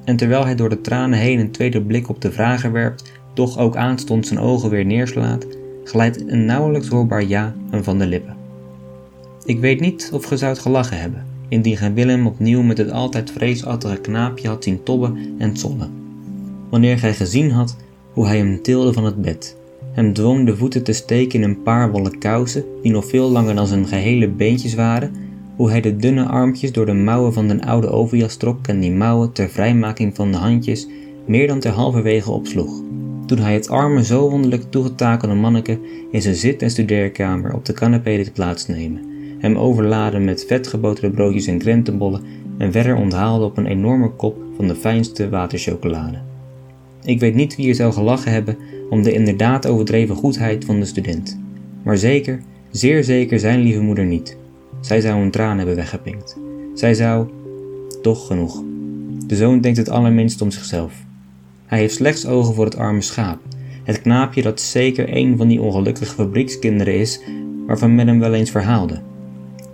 En 0.04 0.16
terwijl 0.16 0.46
hij 0.46 0.56
door 0.56 0.70
de 0.70 0.82
tranen 0.82 1.20
heen 1.20 1.40
een 1.40 1.52
tweede 1.52 1.82
blik 1.82 2.10
op 2.10 2.22
de 2.22 2.32
vrager 2.32 2.72
werpt, 2.72 3.12
toch 3.34 3.58
ook 3.58 3.76
aanstonds 3.76 4.28
zijn 4.28 4.40
ogen 4.40 4.70
weer 4.70 4.86
neerslaat, 4.86 5.46
glijdt 5.84 6.24
een 6.28 6.46
nauwelijks 6.46 6.88
hoorbaar 6.88 7.24
ja 7.24 7.56
hem 7.70 7.84
van 7.84 7.98
de 7.98 8.06
lippen. 8.06 8.36
Ik 9.46 9.60
weet 9.60 9.80
niet 9.80 10.10
of 10.14 10.26
ge 10.26 10.38
zou 10.38 10.56
gelachen 10.56 11.00
hebben, 11.00 11.26
indien 11.48 11.78
gij 11.78 11.94
Willem 11.94 12.28
opnieuw 12.28 12.62
met 12.62 12.78
het 12.78 12.92
altijd 12.92 13.32
vreesachtige 13.32 13.98
knaapje 13.98 14.48
had 14.48 14.64
zien 14.64 14.84
tobben 14.84 15.36
en 15.38 15.58
zollen. 15.58 16.05
Wanneer 16.76 17.00
gij 17.00 17.14
gezien 17.14 17.52
had 17.52 17.78
hoe 18.14 18.26
hij 18.26 18.38
hem 18.38 18.62
tilde 18.62 18.94
van 18.94 19.06
het 19.06 19.22
bed, 19.22 19.58
hem 19.92 20.14
dwong 20.14 20.46
de 20.46 20.58
voeten 20.58 20.84
te 20.84 20.94
steken 20.94 21.42
in 21.42 21.50
een 21.50 21.64
paar 21.64 21.92
wollen 21.92 22.18
kousen 22.18 22.64
die 22.82 22.92
nog 22.92 23.06
veel 23.06 23.30
langer 23.30 23.56
dan 23.56 23.68
zijn 23.68 23.88
gehele 23.88 24.30
beentjes 24.30 24.74
waren, 24.74 25.12
hoe 25.56 25.70
hij 25.70 25.82
de 25.82 25.96
dunne 25.96 26.26
armpjes 26.26 26.72
door 26.72 26.86
de 26.86 26.94
mouwen 26.94 27.34
van 27.34 27.48
den 27.48 27.62
oude 27.62 27.90
overjas 27.90 28.36
trok 28.36 28.68
en 28.68 28.80
die 28.80 28.92
mouwen 28.92 29.32
ter 29.32 29.50
vrijmaking 29.50 30.16
van 30.16 30.32
de 30.32 30.38
handjes 30.38 30.88
meer 31.26 31.48
dan 31.48 31.60
ter 31.60 31.72
halverwege 31.72 32.32
opsloeg 32.32 32.82
toen 33.26 33.38
hij 33.38 33.54
het 33.54 33.70
arme, 33.70 34.04
zo 34.04 34.30
wonderlijk 34.30 34.64
toegetakelde 34.70 35.36
manneke 35.36 35.80
in 36.12 36.22
zijn 36.22 36.36
zit- 36.36 36.62
en 36.62 36.70
studeerkamer 36.70 37.54
op 37.54 37.66
de 37.66 37.74
canapé 37.74 38.10
liet 38.10 38.34
plaatsnemen, 38.34 39.02
hem 39.40 39.58
overladen 39.58 40.24
met 40.24 40.46
vetgeboterde 40.48 41.16
broodjes 41.16 41.48
en 41.48 41.58
krentenbollen 41.58 42.22
en 42.58 42.72
verder 42.72 42.96
onthaalde 42.96 43.46
op 43.46 43.58
een 43.58 43.68
enorme 43.68 44.10
kop 44.10 44.38
van 44.56 44.68
de 44.68 44.76
fijnste 44.76 45.30
waterchocolade. 45.30 46.34
Ik 47.06 47.20
weet 47.20 47.36
niet 47.36 47.56
wie 47.56 47.70
er 47.70 47.76
zou 47.76 47.94
gelachen 47.94 48.32
hebben 48.32 48.58
om 48.90 49.04
de 49.04 49.14
inderdaad 49.14 49.68
overdreven 49.68 50.16
goedheid 50.16 50.66
van 50.66 50.80
de 50.80 50.86
student, 50.86 51.40
maar 51.84 51.98
zeker, 51.98 52.42
zeer 52.72 53.04
zeker 53.04 53.40
zijn 53.40 53.60
lieve 53.60 53.82
moeder 53.82 54.06
niet. 54.06 54.38
Zij 54.82 55.02
zou 55.02 55.22
een 55.22 55.32
traan 55.32 55.58
hebben 55.58 55.76
weggepinkt. 55.76 56.38
Zij 56.74 56.94
zou... 56.94 57.28
Toch 58.02 58.28
genoeg. 58.28 58.64
De 59.28 59.36
zoon 59.36 59.62
denkt 59.62 59.78
het 59.78 59.90
allerminst 59.90 60.42
om 60.42 60.52
zichzelf. 60.52 60.94
Hij 61.66 61.80
heeft 61.80 61.96
slechts 61.96 62.26
ogen 62.26 62.54
voor 62.54 62.66
het 62.66 62.78
arme 62.78 63.02
schaap, 63.02 63.40
het 63.84 64.02
knaapje 64.02 64.42
dat 64.42 64.62
zeker 64.62 65.16
een 65.16 65.38
van 65.38 65.48
die 65.48 65.62
ongelukkige 65.62 66.14
fabriekskinderen 66.14 67.00
is 67.00 67.22
waarvan 67.68 67.96
men 67.96 68.08
hem 68.08 68.20
wel 68.20 68.34
eens 68.34 68.52
verhaalde. 68.52 69.02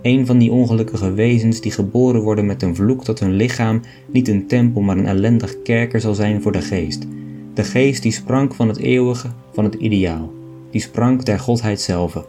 Een 0.02 0.26
van 0.26 0.38
die 0.38 0.50
ongelukkige 0.50 1.12
wezens 1.12 1.60
die 1.60 1.72
geboren 1.72 2.20
worden 2.20 2.46
met 2.46 2.62
een 2.62 2.74
vloek 2.74 3.04
dat 3.04 3.18
hun 3.18 3.32
lichaam 3.32 3.80
niet 4.12 4.28
een 4.28 4.46
tempel 4.46 4.80
maar 4.80 4.96
een 4.96 5.06
ellendig 5.06 5.62
kerker 5.62 6.00
zal 6.00 6.14
zijn 6.14 6.42
voor 6.42 6.52
de 6.52 6.62
geest. 6.62 7.06
De 7.54 7.64
geest 7.64 8.02
die 8.02 8.12
sprank 8.12 8.54
van 8.54 8.68
het 8.68 8.78
eeuwige, 8.78 9.28
van 9.52 9.64
het 9.64 9.74
ideaal. 9.74 10.32
Die 10.70 10.80
sprank 10.80 11.24
der 11.24 11.38
godheid 11.38 11.80
zelf. 11.80 12.26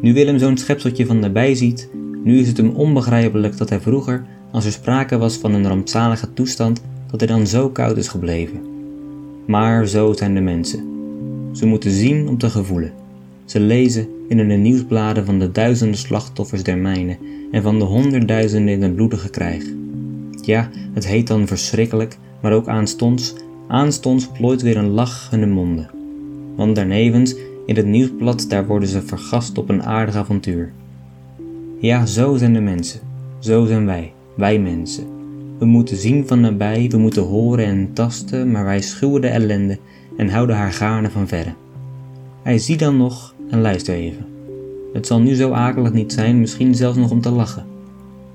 Nu 0.00 0.14
Willem 0.14 0.38
zo'n 0.38 0.56
schepseltje 0.56 1.06
van 1.06 1.18
nabij 1.18 1.54
ziet, 1.54 1.88
nu 2.24 2.38
is 2.38 2.48
het 2.48 2.56
hem 2.56 2.70
onbegrijpelijk 2.70 3.56
dat 3.56 3.68
hij 3.68 3.80
vroeger, 3.80 4.24
als 4.50 4.64
er 4.64 4.72
sprake 4.72 5.18
was 5.18 5.36
van 5.36 5.54
een 5.54 5.68
rampzalige 5.68 6.32
toestand, 6.32 6.82
dat 7.10 7.20
hij 7.20 7.28
dan 7.28 7.46
zo 7.46 7.68
koud 7.68 7.96
is 7.96 8.08
gebleven. 8.08 8.60
Maar 9.46 9.86
zo 9.86 10.12
zijn 10.12 10.34
de 10.34 10.40
mensen. 10.40 10.84
Ze 11.52 11.66
moeten 11.66 11.90
zien 11.90 12.28
om 12.28 12.38
te 12.38 12.50
gevoelen. 12.50 12.92
Ze 13.44 13.60
lezen 13.60 14.08
in 14.28 14.36
de 14.36 14.54
nieuwsbladen 14.54 15.24
van 15.24 15.38
de 15.38 15.52
duizenden 15.52 15.98
slachtoffers 15.98 16.62
der 16.62 16.78
mijnen 16.78 17.18
en 17.50 17.62
van 17.62 17.78
de 17.78 17.84
honderdduizenden 17.84 18.74
in 18.74 18.82
het 18.82 18.94
bloedige 18.94 19.30
krijg. 19.30 19.64
Ja, 20.42 20.70
het 20.92 21.06
heet 21.06 21.26
dan 21.26 21.46
verschrikkelijk, 21.46 22.18
maar 22.40 22.52
ook 22.52 22.68
aanstonds, 22.68 23.34
aanstonds 23.68 24.28
plooit 24.28 24.62
weer 24.62 24.76
een 24.76 24.90
lach 24.90 25.30
hun 25.30 25.50
monden. 25.50 25.90
Want 26.56 26.76
daarnevens, 26.76 27.34
in 27.66 27.76
het 27.76 27.86
nieuwsblad, 27.86 28.46
daar 28.48 28.66
worden 28.66 28.88
ze 28.88 29.02
vergast 29.02 29.58
op 29.58 29.68
een 29.68 29.82
aardig 29.82 30.14
avontuur. 30.14 30.72
Ja, 31.80 32.06
zo 32.06 32.36
zijn 32.36 32.52
de 32.52 32.60
mensen, 32.60 33.00
zo 33.38 33.64
zijn 33.66 33.86
wij, 33.86 34.12
wij 34.36 34.58
mensen. 34.58 35.06
We 35.58 35.64
moeten 35.64 35.96
zien 35.96 36.26
van 36.26 36.40
nabij, 36.40 36.88
we 36.90 36.98
moeten 36.98 37.22
horen 37.22 37.64
en 37.64 37.92
tasten, 37.92 38.50
maar 38.50 38.64
wij 38.64 38.80
schuwen 38.80 39.20
de 39.20 39.28
ellende 39.28 39.78
en 40.16 40.28
houden 40.28 40.56
haar 40.56 40.72
gaarne 40.72 41.10
van 41.10 41.28
verre. 41.28 41.54
Hij 42.42 42.58
ziet 42.58 42.78
dan 42.78 42.96
nog 42.96 43.34
en 43.50 43.60
luister 43.60 43.94
even. 43.94 44.26
Het 44.92 45.06
zal 45.06 45.20
nu 45.20 45.34
zo 45.34 45.50
akelig 45.50 45.92
niet 45.92 46.12
zijn, 46.12 46.40
misschien 46.40 46.74
zelfs 46.74 46.96
nog 46.96 47.10
om 47.10 47.20
te 47.20 47.30
lachen. 47.30 47.66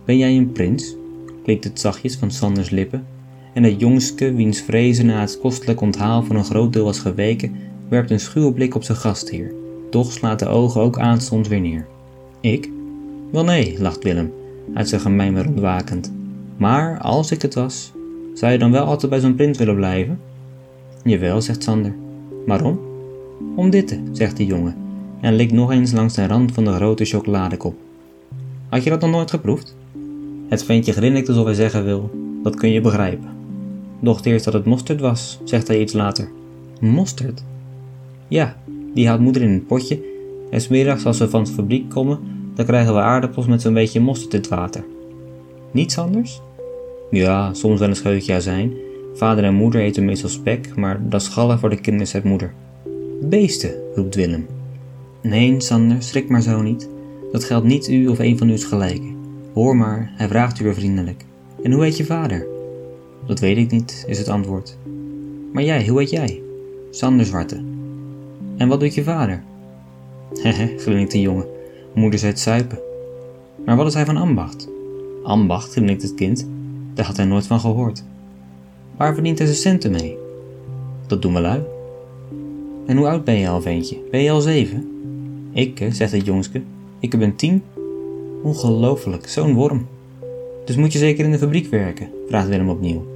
Ben 0.05 0.17
jij 0.17 0.37
een 0.37 0.51
prins? 0.51 0.95
klinkt 1.43 1.63
het 1.63 1.79
zachtjes 1.79 2.15
van 2.15 2.31
Sanders 2.31 2.69
lippen, 2.69 3.05
en 3.53 3.63
het 3.63 3.79
jongske, 3.79 4.33
wiens 4.33 4.61
vrezen 4.61 5.05
na 5.05 5.19
het 5.19 5.39
kostelijk 5.39 5.81
onthaal 5.81 6.23
van 6.23 6.35
een 6.35 6.45
groot 6.45 6.73
deel 6.73 6.83
was 6.83 6.99
geweken, 6.99 7.55
werpt 7.87 8.11
een 8.11 8.19
schuwe 8.19 8.53
blik 8.53 8.75
op 8.75 8.83
zijn 8.83 8.97
gastheer, 8.97 9.53
doch 9.89 10.11
slaat 10.11 10.39
de 10.39 10.47
ogen 10.47 10.81
ook 10.81 10.99
aanstonds 10.99 11.49
weer 11.49 11.61
neer. 11.61 11.85
Ik? 12.39 12.69
Wel 13.31 13.43
nee, 13.43 13.75
lacht 13.79 14.03
Willem, 14.03 14.33
uit 14.73 14.89
zijn 14.89 15.01
gemijmer 15.01 15.47
ontwakend. 15.47 16.11
Maar 16.57 16.99
als 16.99 17.31
ik 17.31 17.41
het 17.41 17.53
was, 17.53 17.91
zou 18.33 18.51
je 18.51 18.57
dan 18.57 18.71
wel 18.71 18.85
altijd 18.85 19.11
bij 19.11 19.19
zo'n 19.19 19.35
prins 19.35 19.57
willen 19.57 19.75
blijven? 19.75 20.19
Jawel, 21.03 21.41
zegt 21.41 21.63
Sander. 21.63 21.93
Waarom? 22.45 22.79
Om 23.55 23.69
dit, 23.69 23.99
zegt 24.11 24.37
de 24.37 24.45
jongen 24.45 24.75
en 25.21 25.33
likt 25.33 25.51
nog 25.51 25.71
eens 25.71 25.91
langs 25.91 26.13
de 26.13 26.27
rand 26.27 26.51
van 26.51 26.63
de 26.63 26.71
grote 26.71 27.05
chocoladekop. 27.05 27.75
Had 28.69 28.83
je 28.83 28.89
dat 28.89 29.01
nog 29.01 29.11
nooit 29.11 29.29
geproefd? 29.29 29.75
Het 30.47 30.63
ventje 30.63 30.93
grinnikt 30.93 31.29
alsof 31.29 31.45
hij 31.45 31.53
zeggen 31.53 31.83
wil, 31.83 32.09
dat 32.43 32.55
kun 32.55 32.71
je 32.71 32.81
begrijpen. 32.81 33.40
Docht 34.01 34.25
eerst 34.25 34.45
dat 34.45 34.53
het 34.53 34.65
mosterd 34.65 34.99
was, 34.99 35.39
zegt 35.43 35.67
hij 35.67 35.79
iets 35.79 35.93
later. 35.93 36.29
Mosterd? 36.79 37.43
Ja, 38.27 38.57
die 38.93 39.07
houdt 39.07 39.21
moeder 39.21 39.41
in 39.41 39.49
een 39.49 39.65
potje 39.65 39.99
en 40.49 40.61
smiddags 40.61 41.05
als 41.05 41.17
we 41.17 41.29
van 41.29 41.43
de 41.43 41.51
fabriek 41.51 41.89
komen, 41.89 42.19
dan 42.55 42.65
krijgen 42.65 42.93
we 42.93 42.99
aardappels 42.99 43.45
met 43.45 43.61
zo'n 43.61 43.73
beetje 43.73 43.99
mosterd 43.99 44.33
in 44.33 44.39
het 44.39 44.49
water. 44.49 44.83
Niets 45.71 45.97
anders? 45.97 46.41
Ja, 47.11 47.53
soms 47.53 47.79
wel 47.79 47.89
een 47.89 47.95
scheutje 47.95 48.33
azijn. 48.33 48.73
Vader 49.13 49.43
en 49.43 49.53
moeder 49.53 49.81
eten 49.81 50.05
meestal 50.05 50.29
spek, 50.29 50.75
maar 50.75 51.09
dat 51.09 51.21
is 51.21 51.27
gallen 51.27 51.59
voor 51.59 51.69
de 51.69 51.81
kinderen, 51.81 52.07
zegt 52.07 52.23
moeder. 52.23 52.53
Beesten, 53.21 53.73
roept 53.95 54.15
Willem. 54.15 54.47
Nee, 55.21 55.61
Sander, 55.61 56.03
schrik 56.03 56.29
maar 56.29 56.41
zo 56.41 56.61
niet. 56.61 56.89
Dat 57.31 57.43
geldt 57.43 57.65
niet 57.65 57.89
u 57.89 58.07
of 58.07 58.19
een 58.19 58.37
van 58.37 58.49
uw 58.49 58.57
gelijken. 58.57 59.15
Hoor 59.53 59.75
maar, 59.75 60.11
hij 60.15 60.27
vraagt 60.27 60.59
u 60.59 60.63
weer 60.63 60.73
vriendelijk. 60.73 61.25
En 61.63 61.71
hoe 61.71 61.83
heet 61.83 61.97
je 61.97 62.05
vader? 62.05 62.47
Dat 63.31 63.39
weet 63.39 63.57
ik 63.57 63.71
niet, 63.71 64.03
is 64.07 64.17
het 64.17 64.27
antwoord. 64.27 64.77
Maar 65.53 65.63
jij, 65.63 65.87
hoe 65.87 65.99
heet 65.99 66.09
jij? 66.09 66.41
Sander 66.89 67.25
Zwarte. 67.25 67.63
En 68.57 68.67
wat 68.67 68.79
doet 68.79 68.93
je 68.93 69.03
vader? 69.03 69.43
Hehe, 70.43 70.77
grinnikt 70.77 71.11
de 71.11 71.21
jongen. 71.21 71.45
Moeder 71.93 72.25
het 72.25 72.39
suipen. 72.39 72.79
Maar 73.65 73.75
wat 73.75 73.87
is 73.87 73.93
hij 73.93 74.05
van 74.05 74.17
ambacht? 74.17 74.69
Ambacht, 75.23 75.71
grinnikt 75.71 76.01
het 76.01 76.13
kind. 76.13 76.47
Daar 76.93 77.05
had 77.05 77.17
hij 77.17 77.25
nooit 77.25 77.47
van 77.47 77.59
gehoord. 77.59 78.03
Waar 78.97 79.13
verdient 79.13 79.37
hij 79.37 79.47
zijn 79.47 79.59
centen 79.59 79.91
mee? 79.91 80.17
Dat 81.07 81.21
doen 81.21 81.33
we 81.33 81.39
lui. 81.39 81.61
En 82.85 82.97
hoe 82.97 83.07
oud 83.07 83.23
ben 83.23 83.35
je 83.35 83.49
al, 83.49 83.61
ventje? 83.61 83.97
Ben 84.11 84.21
je 84.21 84.31
al 84.31 84.41
zeven? 84.41 84.89
Ik, 85.51 85.87
zegt 85.91 86.11
het 86.11 86.25
jongske. 86.25 86.61
Ik 86.99 87.19
ben 87.19 87.35
tien. 87.35 87.63
Ongelooflijk, 88.43 89.27
zo'n 89.27 89.53
worm. 89.53 89.87
Dus 90.65 90.75
moet 90.75 90.93
je 90.93 90.99
zeker 90.99 91.25
in 91.25 91.31
de 91.31 91.37
fabriek 91.37 91.67
werken? 91.67 92.09
vraagt 92.27 92.47
Willem 92.47 92.69
opnieuw. 92.69 93.10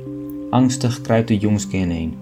Angstig 0.55 1.01
kruipt 1.01 1.27
de 1.27 1.37
jongske 1.37 1.77
ineen. 1.77 2.13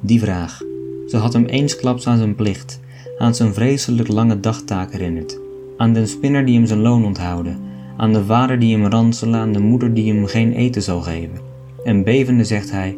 Die 0.00 0.20
vraag. 0.20 0.62
Ze 1.06 1.16
had 1.16 1.32
hem 1.32 1.44
eensklaps 1.44 2.06
aan 2.06 2.18
zijn 2.18 2.34
plicht, 2.34 2.80
aan 3.18 3.34
zijn 3.34 3.54
vreselijk 3.54 4.08
lange 4.08 4.40
dagtaak 4.40 4.92
herinnerd. 4.92 5.38
Aan 5.76 5.92
den 5.92 6.08
spinner 6.08 6.44
die 6.44 6.54
hem 6.54 6.66
zijn 6.66 6.80
loon 6.80 7.04
onthouden, 7.04 7.60
aan 7.96 8.12
de 8.12 8.24
vader 8.24 8.58
die 8.58 8.76
hem 8.76 8.86
ranselen, 8.86 9.40
aan 9.40 9.52
de 9.52 9.58
moeder 9.58 9.94
die 9.94 10.12
hem 10.12 10.26
geen 10.26 10.52
eten 10.52 10.82
zal 10.82 11.00
geven. 11.00 11.38
En 11.84 12.04
bevende 12.04 12.44
zegt 12.44 12.70
hij: 12.70 12.96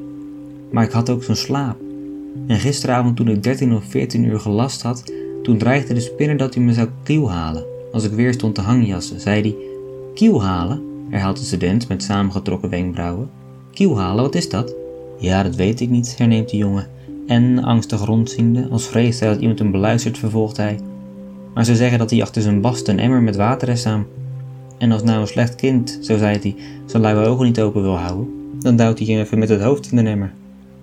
Maar 0.70 0.84
ik 0.84 0.92
had 0.92 1.10
ook 1.10 1.22
zo'n 1.22 1.36
slaap. 1.36 1.76
En 2.46 2.58
gisteravond 2.58 3.16
toen 3.16 3.28
ik 3.28 3.42
13 3.42 3.74
of 3.74 3.84
14 3.84 4.24
uur 4.24 4.40
gelast 4.40 4.82
had, 4.82 5.12
toen 5.42 5.58
dreigde 5.58 5.94
de 5.94 6.00
spinner 6.00 6.36
dat 6.36 6.54
hij 6.54 6.62
me 6.62 6.72
zou 6.72 6.88
kiel 7.02 7.30
halen. 7.30 7.64
Als 7.92 8.04
ik 8.04 8.12
weer 8.12 8.32
stond 8.32 8.54
te 8.54 8.60
hangjassen, 8.60 9.20
zei 9.20 9.40
hij: 9.40 9.54
Kiel 10.14 10.42
halen? 10.42 10.82
herhaalt 11.10 11.38
de 11.38 11.44
student 11.44 11.88
met 11.88 12.02
samengetrokken 12.02 12.70
wenkbrauwen. 12.70 13.42
Kiel 13.74 13.98
halen, 13.98 14.22
wat 14.24 14.34
is 14.34 14.48
dat? 14.48 14.74
Ja, 15.18 15.42
dat 15.42 15.54
weet 15.54 15.80
ik 15.80 15.90
niet, 15.90 16.14
herneemt 16.18 16.50
de 16.50 16.56
jongen. 16.56 16.86
En, 17.26 17.64
angstig 17.64 18.04
rondziende, 18.04 18.68
als 18.70 18.86
vreest 18.86 19.20
hij 19.20 19.28
dat 19.28 19.40
iemand 19.40 19.58
hem 19.58 19.70
beluistert, 19.70 20.18
vervolgt 20.18 20.56
hij. 20.56 20.78
Maar 21.54 21.64
ze 21.64 21.76
zeggen 21.76 21.98
dat 21.98 22.10
hij 22.10 22.22
achter 22.22 22.42
zijn 22.42 22.60
bast 22.60 22.88
een 22.88 22.98
emmer 22.98 23.22
met 23.22 23.36
water 23.36 23.68
is 23.68 23.86
aan. 23.86 24.06
En 24.78 24.92
als 24.92 25.02
nou 25.02 25.20
een 25.20 25.26
slecht 25.26 25.54
kind, 25.54 25.98
zo 26.02 26.18
zei 26.18 26.38
hij, 26.42 26.56
zijn 26.86 27.02
luie 27.02 27.26
ogen 27.26 27.44
niet 27.44 27.60
open 27.60 27.82
wil 27.82 27.96
houden, 27.96 28.28
dan 28.58 28.76
duwt 28.76 28.98
hij 28.98 29.06
je 29.06 29.18
even 29.18 29.38
met 29.38 29.48
het 29.48 29.60
hoofd 29.60 29.90
in 29.92 30.04
de 30.04 30.10
emmer. 30.10 30.32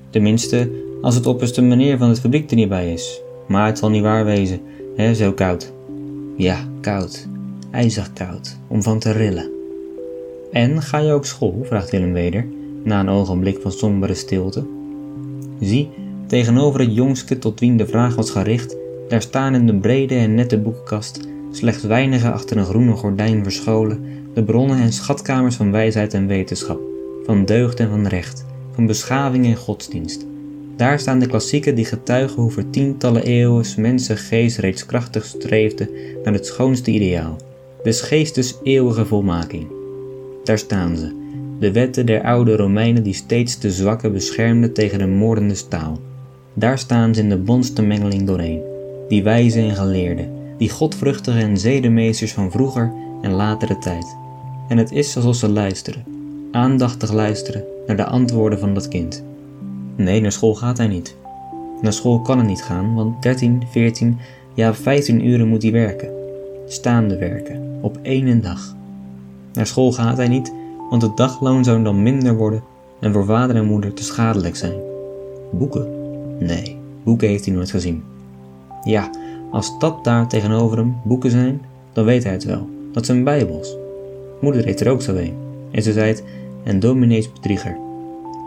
Tenminste, 0.10 0.72
als 1.02 1.16
het 1.16 1.26
opperste 1.26 1.62
meneer 1.62 1.98
van 1.98 2.10
het 2.10 2.20
fabriek 2.20 2.50
er 2.50 2.56
niet 2.56 2.70
bij 2.70 2.94
is. 2.94 3.22
Maar 3.48 3.66
het 3.66 3.78
zal 3.78 3.90
niet 3.90 4.02
waar 4.02 4.26
wezen, 4.26 4.60
hè, 4.96 5.16
zo 5.16 5.32
koud. 5.32 5.74
Ja, 6.38 6.58
koud. 6.82 7.28
IJzig 7.72 8.14
koud, 8.14 8.58
om 8.68 8.84
van 8.84 9.00
te 9.00 9.12
rillen. 9.12 9.50
En 10.52 10.82
ga 10.82 10.98
je 10.98 11.12
ook 11.12 11.26
school? 11.26 11.62
vraagt 11.64 11.92
Willem 11.92 12.14
weder, 12.14 12.46
na 12.84 13.00
een 13.00 13.10
ogenblik 13.10 13.62
van 13.62 13.72
sombere 13.72 14.14
stilte. 14.14 14.66
Zie, 15.60 15.90
tegenover 16.28 16.80
het 16.80 16.96
jongske 16.96 17.38
tot 17.38 17.60
wien 17.60 17.78
de 17.78 17.88
vraag 17.88 18.16
was 18.16 18.32
gericht, 18.32 18.78
daar 19.08 19.22
staan 19.22 19.56
in 19.56 19.66
de 19.66 19.76
brede 19.76 20.16
en 20.16 20.36
nette 20.36 20.58
boekenkast, 20.58 21.20
slechts 21.52 21.84
weinige 21.84 22.32
achter 22.32 22.58
een 22.58 22.66
groene 22.66 22.96
gordijn 22.96 23.44
verscholen, 23.44 24.04
de 24.34 24.44
bronnen 24.44 24.78
en 24.78 24.94
schatkamers 24.94 25.56
van 25.56 25.72
wijsheid 25.72 26.14
en 26.14 26.28
wetenschap, 26.28 26.80
van 27.26 27.46
deugd 27.46 27.80
en 27.80 27.90
van 27.90 28.08
recht, 28.08 28.46
van 28.72 28.86
beschaving 28.86 29.46
en 29.46 29.56
godsdienst, 29.56 30.26
daar 30.82 31.00
staan 31.00 31.20
de 31.20 31.28
klassieken 31.28 31.76
die 31.76 31.86
getuigen 31.86 32.42
hoe 32.42 32.52
voor 32.52 32.70
tientallen 32.70 33.24
eeuwen 33.24 33.66
mensengeest 33.78 34.58
reeds 34.58 34.86
krachtig 34.86 35.26
streefde 35.26 35.90
naar 36.24 36.34
het 36.34 36.46
schoonste 36.46 36.92
ideaal, 36.92 37.36
des 37.84 38.02
geestes 38.02 38.58
eeuwige 38.64 39.06
volmaking. 39.06 39.68
Daar 40.44 40.58
staan 40.58 40.98
ze, 40.98 41.21
de 41.62 41.72
wetten 41.72 42.06
der 42.06 42.24
oude 42.24 42.56
Romeinen 42.56 43.04
die 43.04 43.14
steeds 43.14 43.60
de 43.60 43.72
zwakke 43.72 44.10
beschermden 44.10 44.74
tegen 44.74 45.00
de 45.00 45.08
moordende 45.08 45.56
staal. 45.56 46.00
Daar 46.54 46.78
staan 46.78 47.14
ze 47.14 47.22
in 47.22 47.30
de 47.30 47.38
bonste 47.38 47.82
mengeling 47.82 48.28
doorheen, 48.28 48.62
die 49.08 49.24
wijze 49.24 49.60
en 49.60 49.76
geleerden, 49.76 50.32
die 50.58 50.70
godvruchtige 50.70 51.40
en 51.40 51.58
zedemeesters 51.58 52.34
van 52.34 52.52
vroeger 52.52 52.94
en 53.22 53.32
latere 53.32 53.78
tijd. 53.78 54.16
En 54.68 54.78
het 54.78 54.92
is 54.92 55.16
alsof 55.16 55.36
ze 55.36 55.50
luisteren, 55.50 56.04
aandachtig 56.52 57.12
luisteren 57.12 57.64
naar 57.88 57.98
de 57.98 58.06
antwoorden 58.06 58.60
van 58.60 58.74
dat 58.74 58.88
kind. 58.88 59.24
Nee, 59.96 60.22
naar 60.22 60.32
school 60.32 60.56
gaat 60.56 60.78
hij 60.78 60.88
niet. 60.88 61.16
Naar 61.82 61.94
school 61.94 62.22
kan 62.22 62.38
hij 62.38 62.48
niet 62.48 62.64
gaan, 62.64 62.96
want 62.96 63.22
13, 63.22 63.64
14, 63.72 64.18
ja 64.54 64.74
15 64.74 65.26
uren 65.26 65.48
moet 65.48 65.64
hij 65.64 65.72
werken. 65.72 66.10
Staande 66.68 67.18
werken, 67.18 67.78
op 67.82 67.98
één 68.02 68.42
dag. 68.42 68.76
Naar 69.54 69.68
school 69.68 69.92
gaat 69.92 70.18
hij 70.18 70.28
niet, 70.28 70.60
want 70.92 71.04
het 71.04 71.18
dagloon 71.18 71.64
zou 71.64 71.84
dan 71.84 72.04
minder 72.04 72.36
worden 72.36 72.64
en 73.00 73.14
voor 73.14 73.26
vader 73.26 73.56
en 73.56 73.66
moeder 73.66 73.94
te 73.94 74.04
schadelijk 74.04 74.56
zijn. 74.56 74.80
Boeken? 75.52 75.88
Nee, 76.40 76.78
boeken 77.04 77.28
heeft 77.28 77.46
hij 77.46 77.54
nooit 77.54 77.72
gezien. 77.72 78.04
Ja, 78.84 79.10
als 79.52 79.80
dat 79.80 80.04
daar 80.04 80.28
tegenover 80.28 80.78
hem 80.78 80.96
boeken 81.04 81.32
zijn, 81.32 81.62
dan 81.94 82.06
weet 82.06 82.24
hij 82.24 82.32
het 82.32 82.44
wel. 82.44 82.70
Dat 82.92 83.06
zijn 83.06 83.24
bijbels. 83.24 83.78
Moeder 84.42 84.66
heeft 84.66 84.80
er 84.80 84.90
ook 84.90 85.02
zo 85.02 85.16
een. 85.16 85.34
En 85.72 85.84
ze 85.84 85.94
zei 85.94 86.08
het, 86.08 86.24
en 86.64 86.80
dominees 86.80 87.34
bedrieger. 87.34 87.78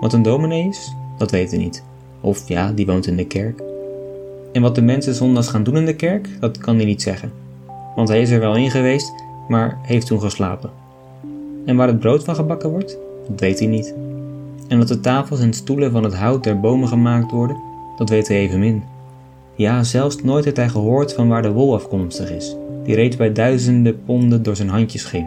Wat 0.01 0.13
een 0.13 0.23
dominee 0.23 0.69
is? 0.69 0.95
Dat 1.19 1.31
weten 1.31 1.59
we 1.59 1.65
niet. 1.65 1.85
Of 2.21 2.49
ja, 2.49 2.73
die 2.73 2.87
woont 2.87 3.07
in 3.07 3.17
de 3.17 3.27
kerk. 3.27 3.63
En 4.53 4.63
wat 4.63 4.75
de 4.75 4.83
mensen 4.83 5.15
zondags 5.15 5.49
gaan 5.49 5.63
doen 5.63 5.77
in 5.77 5.87
de 5.87 5.97
kerk, 5.97 6.29
dat 6.41 6.59
kan 6.59 6.77
hij 6.77 6.85
niet 6.85 7.03
zeggen. 7.03 7.33
Want 7.97 8.09
hij 8.09 8.21
is 8.21 8.31
er 8.31 8.41
wel 8.41 8.57
in 8.57 8.71
geweest, 8.71 9.13
maar 9.49 9.79
heeft 9.83 10.07
toen 10.07 10.21
geslapen. 10.21 10.84
En 11.65 11.77
waar 11.77 11.87
het 11.87 11.99
brood 11.99 12.25
van 12.25 12.35
gebakken 12.35 12.71
wordt, 12.71 12.99
dat 13.29 13.41
weet 13.41 13.59
hij 13.59 13.69
niet. 13.69 13.95
En 14.69 14.79
dat 14.79 14.89
de 14.89 15.01
tafels 15.01 15.41
en 15.41 15.53
stoelen 15.53 15.91
van 15.91 16.05
het 16.05 16.15
hout 16.15 16.45
der 16.45 16.61
bomen 16.61 16.89
gemaakt 16.89 17.31
worden, 17.31 17.57
dat 17.97 18.09
weet 18.09 18.29
hij 18.29 18.37
evenmin. 18.37 18.83
Ja, 19.55 19.83
zelfs 19.83 20.23
nooit 20.23 20.45
heeft 20.45 20.57
hij 20.57 20.69
gehoord 20.69 21.13
van 21.13 21.29
waar 21.29 21.43
de 21.43 21.53
wol 21.53 21.75
afkomstig 21.75 22.31
is, 22.31 22.57
die 22.85 22.95
reeds 22.95 23.17
bij 23.17 23.33
duizenden 23.33 24.05
ponden 24.05 24.43
door 24.43 24.57
zijn 24.57 24.69
handjes 24.69 25.05
ging. 25.05 25.27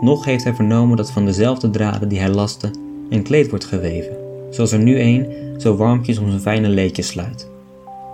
Nog 0.00 0.24
heeft 0.24 0.44
hij 0.44 0.54
vernomen 0.54 0.96
dat 0.96 1.10
van 1.10 1.24
dezelfde 1.24 1.70
draden 1.70 2.08
die 2.08 2.18
hij 2.20 2.30
laste, 2.30 2.70
een 3.10 3.22
kleed 3.22 3.50
wordt 3.50 3.64
geweven 3.64 4.22
zoals 4.54 4.72
er 4.72 4.78
nu 4.78 5.00
een 5.00 5.26
zo 5.58 5.76
warmpjes 5.76 6.18
om 6.18 6.28
zijn 6.28 6.40
fijne 6.40 6.68
leedjes 6.68 7.06
sluit. 7.06 7.48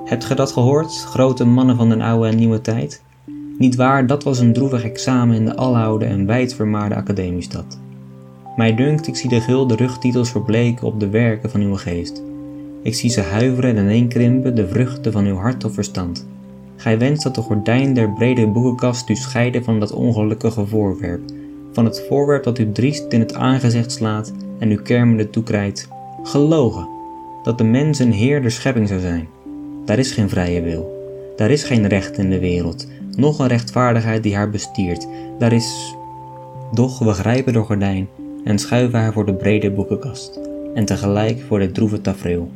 Hebt 0.04 0.25
ge 0.25 0.35
dat 0.35 0.52
gehoord, 0.52 1.04
grote 1.04 1.45
mannen 1.45 1.76
van 1.76 1.88
den 1.88 2.00
oude 2.00 2.28
en 2.28 2.37
nieuwe 2.37 2.61
tijd? 2.61 3.02
Niet 3.60 3.76
waar, 3.76 4.06
dat 4.06 4.24
was 4.24 4.38
een 4.38 4.52
droevig 4.52 4.84
examen 4.84 5.36
in 5.36 5.44
de 5.44 5.56
alloude 5.56 6.04
en 6.04 6.26
wijdvermaarde 6.26 6.94
academiestad. 6.94 7.78
Mij 8.56 8.74
dunkt, 8.74 9.06
ik 9.06 9.16
zie 9.16 9.28
de 9.28 9.40
gulden 9.40 9.76
rugtitels 9.76 10.30
verbleken 10.30 10.86
op 10.86 11.00
de 11.00 11.08
werken 11.08 11.50
van 11.50 11.60
uw 11.60 11.76
geest. 11.76 12.22
Ik 12.82 12.94
zie 12.94 13.10
ze 13.10 13.20
huiveren 13.20 13.76
en 13.76 13.84
ineenkrimpen, 13.84 14.54
de 14.54 14.68
vruchten 14.68 15.12
van 15.12 15.24
uw 15.24 15.36
hart 15.36 15.64
of 15.64 15.74
verstand. 15.74 16.26
Gij 16.76 16.98
wenst 16.98 17.22
dat 17.22 17.34
de 17.34 17.40
gordijn 17.40 17.94
der 17.94 18.12
brede 18.12 18.46
boekenkast 18.46 19.08
u 19.08 19.14
scheiden 19.14 19.64
van 19.64 19.80
dat 19.80 19.92
ongelukkige 19.92 20.66
voorwerp, 20.66 21.22
van 21.72 21.84
het 21.84 22.04
voorwerp 22.08 22.44
dat 22.44 22.58
u 22.58 22.72
driest 22.72 23.12
in 23.12 23.20
het 23.20 23.34
aangezicht 23.34 23.92
slaat 23.92 24.32
en 24.58 24.70
u 24.70 24.76
kermende 24.76 25.30
toekrijt. 25.30 25.88
Gelogen, 26.22 26.88
dat 27.42 27.58
de 27.58 27.64
mens 27.64 27.98
een 27.98 28.12
heer 28.12 28.42
der 28.42 28.50
schepping 28.50 28.88
zou 28.88 29.00
zijn. 29.00 29.28
Daar 29.84 29.98
is 29.98 30.12
geen 30.12 30.28
vrije 30.28 30.62
wil. 30.62 30.98
Daar 31.36 31.50
is 31.50 31.64
geen 31.64 31.86
recht 31.86 32.18
in 32.18 32.30
de 32.30 32.38
wereld, 32.38 32.86
nog 33.20 33.38
een 33.38 33.46
rechtvaardigheid 33.46 34.22
die 34.22 34.34
haar 34.34 34.50
bestiert. 34.50 35.06
Daar 35.38 35.52
is. 35.52 35.94
Doch 36.72 36.98
we 36.98 37.12
grijpen 37.12 37.52
de 37.52 37.58
gordijn 37.58 38.08
en 38.44 38.58
schuiven 38.58 38.98
haar 38.98 39.12
voor 39.12 39.26
de 39.26 39.34
brede 39.34 39.70
boekenkast, 39.70 40.40
en 40.74 40.84
tegelijk 40.84 41.40
voor 41.48 41.58
dit 41.58 41.74
droeve 41.74 42.00
tafereel. 42.00 42.50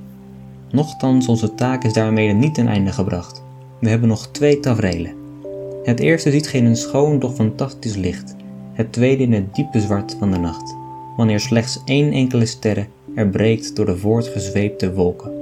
Nochtans, 0.71 1.29
onze 1.29 1.55
taak 1.55 1.85
is 1.85 1.93
daarmee 1.93 2.33
niet 2.33 2.55
ten 2.55 2.69
einde 2.69 2.93
gebracht. 2.93 3.43
We 3.81 3.89
hebben 3.89 4.09
nog 4.09 4.27
twee 4.27 4.61
tafereelen. 4.61 5.13
Het 5.85 6.01
eerste 6.01 6.31
ziet 6.31 6.49
geen 6.49 6.65
een 6.65 6.77
schoon, 6.77 7.19
doch 7.19 7.35
fantastisch 7.35 7.97
licht. 7.97 8.35
Het 8.73 8.93
tweede 8.93 9.23
in 9.23 9.33
het 9.33 9.55
diepe 9.55 9.81
zwart 9.81 10.17
van 10.19 10.31
de 10.31 10.39
nacht, 10.39 10.75
wanneer 11.17 11.41
slechts 11.41 11.81
één 11.85 12.13
enkele 12.13 12.47
sterre 12.47 12.87
er 13.15 13.29
breekt 13.29 13.77
door 13.77 13.87
de 13.87 13.97
voortgezweepte 13.97 14.95
wolken. 14.95 15.33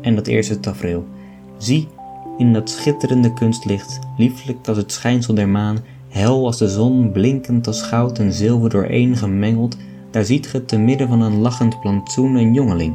En 0.00 0.14
dat 0.14 0.26
eerste 0.26 0.60
tafereel. 0.60 1.04
Zie, 1.58 1.88
in 2.36 2.52
dat 2.52 2.70
schitterende 2.70 3.32
kunstlicht, 3.32 3.98
lieflijk 4.16 4.68
als 4.68 4.76
het 4.76 4.92
schijnsel 4.92 5.34
der 5.34 5.48
maan, 5.48 5.78
hel 6.08 6.46
als 6.46 6.58
de 6.58 6.68
zon, 6.68 7.12
blinkend 7.12 7.66
als 7.66 7.82
goud 7.82 8.18
en 8.18 8.32
zilver 8.32 8.70
dooreen 8.70 9.16
gemengeld, 9.16 9.76
daar 10.10 10.24
ziet 10.24 10.46
ge 10.46 10.64
te 10.64 10.78
midden 10.78 11.08
van 11.08 11.20
een 11.20 11.38
lachend 11.38 11.80
plantsoen 11.80 12.34
een 12.34 12.54
jongeling. 12.54 12.94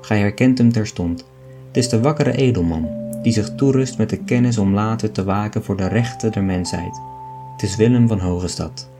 Gij 0.00 0.18
herkent 0.18 0.58
hem 0.58 0.72
terstond. 0.72 1.24
Het 1.66 1.76
is 1.76 1.88
de 1.88 2.00
wakkere 2.00 2.36
edelman, 2.36 2.88
die 3.22 3.32
zich 3.32 3.54
toerust 3.54 3.98
met 3.98 4.10
de 4.10 4.24
kennis 4.24 4.58
om 4.58 4.74
later 4.74 5.12
te 5.12 5.24
waken 5.24 5.64
voor 5.64 5.76
de 5.76 5.88
rechten 5.88 6.32
der 6.32 6.44
mensheid. 6.44 7.00
Het 7.52 7.62
is 7.62 7.76
Willem 7.76 8.08
van 8.08 8.20
Hogestad. 8.20 8.90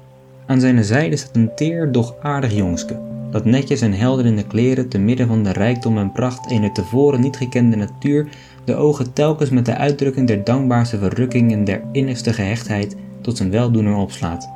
Aan 0.47 0.61
zijn 0.61 0.85
zijde 0.85 1.17
staat 1.17 1.37
een 1.37 1.51
teer, 1.55 1.93
doch 1.93 2.15
aardig 2.23 2.55
jongske, 2.55 3.01
dat 3.31 3.45
netjes 3.45 3.81
en 3.81 3.93
helder 3.93 4.27
in 4.27 4.37
de 4.37 4.47
kleren 4.47 4.89
te 4.89 4.99
midden 4.99 5.27
van 5.27 5.43
de 5.43 5.53
rijkdom 5.53 5.99
en 5.99 6.13
pracht 6.13 6.51
eener 6.51 6.73
tevoren 6.73 7.21
niet 7.21 7.37
gekende 7.37 7.77
natuur 7.77 8.29
de 8.65 8.75
ogen 8.75 9.13
telkens 9.13 9.51
met 9.51 9.65
de 9.65 9.77
uitdrukking 9.77 10.27
der 10.27 10.45
dankbaarste 10.45 10.99
verrukking 10.99 11.53
en 11.53 11.65
der 11.65 11.83
innigste 11.93 12.33
gehechtheid 12.33 12.97
tot 13.21 13.37
zijn 13.37 13.51
weldoener 13.51 13.97
opslaat. 13.97 14.49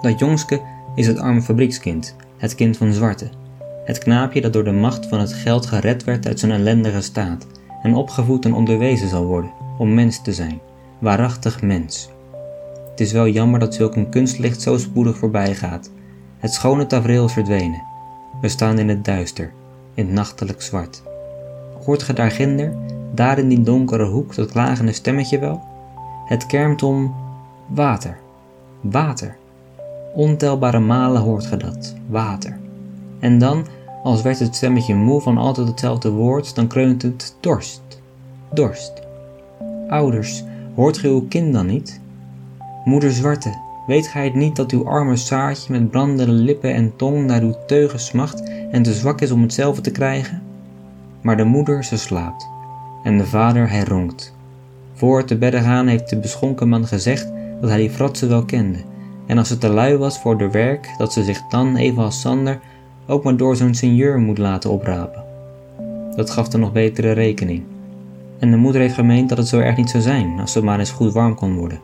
Dat 0.00 0.18
jongske 0.18 0.60
is 0.94 1.06
het 1.06 1.18
arme 1.18 1.42
fabriekskind, 1.42 2.16
het 2.36 2.54
kind 2.54 2.76
van 2.76 2.92
zwarte, 2.92 3.28
het 3.84 3.98
knaapje 3.98 4.40
dat 4.40 4.52
door 4.52 4.64
de 4.64 4.72
macht 4.72 5.06
van 5.06 5.20
het 5.20 5.32
geld 5.32 5.66
gered 5.66 6.04
werd 6.04 6.26
uit 6.26 6.40
zijn 6.40 6.52
ellendige 6.52 7.00
staat 7.00 7.46
en 7.82 7.94
opgevoed 7.94 8.44
en 8.44 8.54
onderwezen 8.54 9.08
zal 9.08 9.24
worden 9.24 9.50
om 9.78 9.94
mens 9.94 10.22
te 10.22 10.32
zijn, 10.32 10.60
waarachtig 10.98 11.62
mens. 11.62 12.08
Het 12.90 13.00
is 13.00 13.12
wel 13.12 13.28
jammer 13.28 13.60
dat 13.60 13.74
zulk 13.74 13.96
een 13.96 14.08
kunstlicht 14.08 14.62
zo 14.62 14.78
spoedig 14.78 15.16
voorbij 15.16 15.54
gaat. 15.54 15.90
Het 16.44 16.52
schone 16.52 16.86
tafereel 16.86 17.28
verdwenen. 17.28 17.82
We 18.40 18.48
staan 18.48 18.78
in 18.78 18.88
het 18.88 19.04
duister, 19.04 19.52
in 19.94 20.04
het 20.06 20.14
nachtelijk 20.14 20.62
zwart. 20.62 21.02
Hoort 21.84 22.02
ge 22.02 22.12
daar 22.12 22.30
ginder, 22.30 22.72
daar 23.14 23.38
in 23.38 23.48
die 23.48 23.62
donkere 23.62 24.04
hoek, 24.04 24.34
dat 24.34 24.50
klagende 24.50 24.92
stemmetje 24.92 25.38
wel? 25.38 25.62
Het 26.24 26.46
kermt 26.46 26.82
om 26.82 27.14
water, 27.66 28.18
water. 28.80 29.36
Ontelbare 30.14 30.78
malen 30.78 31.22
hoort 31.22 31.46
ge 31.46 31.56
dat, 31.56 31.94
water. 32.08 32.58
En 33.18 33.38
dan, 33.38 33.66
als 34.02 34.22
werd 34.22 34.38
het 34.38 34.54
stemmetje 34.54 34.94
moe 34.94 35.20
van 35.20 35.38
altijd 35.38 35.68
hetzelfde 35.68 36.10
woord, 36.10 36.54
dan 36.54 36.66
kreunt 36.66 37.02
het 37.02 37.36
dorst, 37.40 37.82
dorst. 38.52 38.92
Ouders, 39.88 40.44
hoort 40.74 40.98
ge 40.98 41.08
uw 41.08 41.26
kind 41.28 41.52
dan 41.52 41.66
niet? 41.66 42.00
Moeder 42.84 43.12
Zwarte, 43.12 43.63
weet 43.86 44.06
gij 44.06 44.24
het 44.24 44.34
niet 44.34 44.56
dat 44.56 44.70
uw 44.70 44.88
arme 44.88 45.16
zaadje 45.16 45.72
met 45.72 45.90
brandende 45.90 46.32
lippen 46.32 46.74
en 46.74 46.96
tong 46.96 47.26
naar 47.26 47.42
uw 47.42 47.54
teugen 47.66 48.00
smacht 48.00 48.42
en 48.70 48.82
te 48.82 48.92
zwak 48.92 49.20
is 49.20 49.30
om 49.30 49.42
hetzelfde 49.42 49.82
te 49.82 49.90
krijgen? 49.90 50.42
Maar 51.20 51.36
de 51.36 51.44
moeder, 51.44 51.84
ze 51.84 51.96
slaapt, 51.96 52.48
en 53.02 53.18
de 53.18 53.26
vader, 53.26 53.70
hij 53.70 53.84
ronkt. 53.84 54.34
Voor 54.94 55.18
het 55.18 55.26
te 55.26 55.36
bedden 55.36 55.62
gaan 55.62 55.86
heeft 55.86 56.10
de 56.10 56.18
beschonken 56.18 56.68
man 56.68 56.86
gezegd 56.86 57.32
dat 57.60 57.70
hij 57.70 57.78
die 57.78 57.90
fratsen 57.90 58.28
wel 58.28 58.44
kende, 58.44 58.78
en 59.26 59.38
als 59.38 59.48
ze 59.48 59.58
te 59.58 59.68
lui 59.68 59.96
was 59.96 60.18
voor 60.18 60.38
de 60.38 60.50
werk, 60.50 60.94
dat 60.98 61.12
ze 61.12 61.24
zich 61.24 61.42
dan, 61.48 61.76
evenals 61.76 62.20
Sander, 62.20 62.60
ook 63.06 63.24
maar 63.24 63.36
door 63.36 63.56
zo'n 63.56 63.74
seigneur 63.74 64.18
moet 64.18 64.38
laten 64.38 64.70
oprapen. 64.70 65.24
Dat 66.16 66.30
gaf 66.30 66.48
de 66.48 66.58
nog 66.58 66.72
betere 66.72 67.12
rekening. 67.12 67.62
En 68.38 68.50
de 68.50 68.56
moeder 68.56 68.80
heeft 68.80 68.94
gemeend 68.94 69.28
dat 69.28 69.38
het 69.38 69.48
zo 69.48 69.58
erg 69.58 69.76
niet 69.76 69.90
zou 69.90 70.02
zijn 70.02 70.40
als 70.40 70.52
ze 70.52 70.62
maar 70.62 70.78
eens 70.78 70.90
goed 70.90 71.12
warm 71.12 71.34
kon 71.34 71.54
worden. 71.54 71.80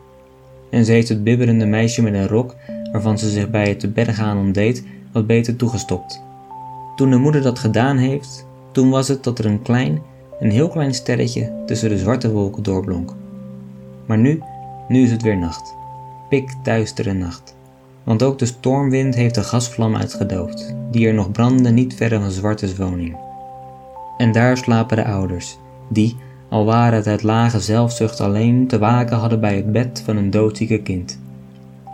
En 0.71 0.85
ze 0.85 0.91
heeft 0.91 1.09
het 1.09 1.23
bibberende 1.23 1.65
meisje 1.65 2.01
met 2.01 2.13
een 2.13 2.27
rok, 2.27 2.55
waarvan 2.91 3.17
ze 3.17 3.29
zich 3.29 3.49
bij 3.49 3.67
het 3.67 3.79
te 3.79 3.87
bedden 3.87 4.15
gaan 4.15 4.37
ontdeed, 4.37 4.83
wat 5.11 5.27
beter 5.27 5.55
toegestopt. 5.55 6.21
Toen 6.95 7.09
de 7.09 7.17
moeder 7.17 7.41
dat 7.41 7.59
gedaan 7.59 7.97
heeft, 7.97 8.45
toen 8.71 8.89
was 8.89 9.07
het 9.07 9.23
dat 9.23 9.39
er 9.39 9.45
een 9.45 9.61
klein, 9.61 10.01
een 10.39 10.51
heel 10.51 10.69
klein 10.69 10.93
sterretje 10.93 11.63
tussen 11.65 11.89
de 11.89 11.97
zwarte 11.97 12.31
wolken 12.31 12.63
doorblonk. 12.63 13.13
Maar 14.05 14.17
nu, 14.17 14.41
nu 14.87 15.03
is 15.03 15.11
het 15.11 15.21
weer 15.21 15.37
nacht. 15.37 15.75
Pikduistere 16.29 17.13
nacht. 17.13 17.55
Want 18.03 18.23
ook 18.23 18.39
de 18.39 18.45
stormwind 18.45 19.15
heeft 19.15 19.35
de 19.35 19.43
gasvlam 19.43 19.95
uitgedoofd, 19.95 20.75
die 20.91 21.07
er 21.07 21.13
nog 21.13 21.31
brandde 21.31 21.69
niet 21.69 21.95
verre 21.95 22.19
van 22.19 22.31
Zwartes 22.31 22.75
woning. 22.75 23.17
En 24.17 24.31
daar 24.31 24.57
slapen 24.57 24.97
de 24.97 25.05
ouders, 25.05 25.57
die, 25.89 26.15
al 26.51 26.65
waren 26.65 26.93
het 26.93 27.07
uit 27.07 27.23
lage 27.23 27.59
zelfzucht 27.59 28.19
alleen, 28.19 28.67
te 28.67 28.79
waken 28.79 29.17
hadden 29.17 29.39
bij 29.39 29.55
het 29.55 29.71
bed 29.71 30.01
van 30.05 30.17
een 30.17 30.29
doodzieke 30.29 30.81
kind. 30.81 31.19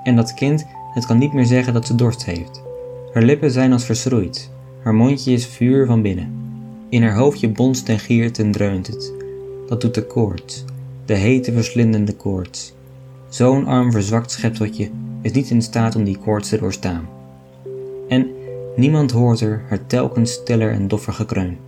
En 0.03 0.15
dat 0.15 0.33
kind, 0.33 0.65
het 0.93 1.05
kan 1.05 1.17
niet 1.17 1.33
meer 1.33 1.45
zeggen 1.45 1.73
dat 1.73 1.85
ze 1.85 1.95
dorst 1.95 2.25
heeft. 2.25 2.61
Haar 3.13 3.23
lippen 3.23 3.51
zijn 3.51 3.73
als 3.73 3.85
verschroeid, 3.85 4.51
haar 4.83 4.95
mondje 4.95 5.31
is 5.31 5.45
vuur 5.45 5.85
van 5.85 6.01
binnen. 6.01 6.31
In 6.89 7.03
haar 7.03 7.15
hoofdje 7.15 7.49
bonst 7.49 7.89
en 7.89 7.99
giert 7.99 8.39
en 8.39 8.51
dreunt 8.51 8.87
het. 8.87 9.13
Dat 9.67 9.81
doet 9.81 9.93
de 9.93 10.05
koorts, 10.05 10.65
de 11.05 11.15
hete 11.15 11.51
verslindende 11.51 12.13
koorts. 12.13 12.73
Zo'n 13.29 13.65
arm 13.65 13.91
verzwakt 13.91 14.31
schepseltje 14.31 14.89
is 15.21 15.31
niet 15.31 15.49
in 15.49 15.61
staat 15.61 15.95
om 15.95 16.03
die 16.03 16.17
koorts 16.17 16.49
te 16.49 16.57
doorstaan. 16.57 17.09
En 18.07 18.27
niemand 18.75 19.11
hoort 19.11 19.41
er 19.41 19.61
haar 19.69 19.85
telkens 19.87 20.31
stiller 20.31 20.71
en 20.71 20.87
doffer 20.87 21.13
gekreun. 21.13 21.66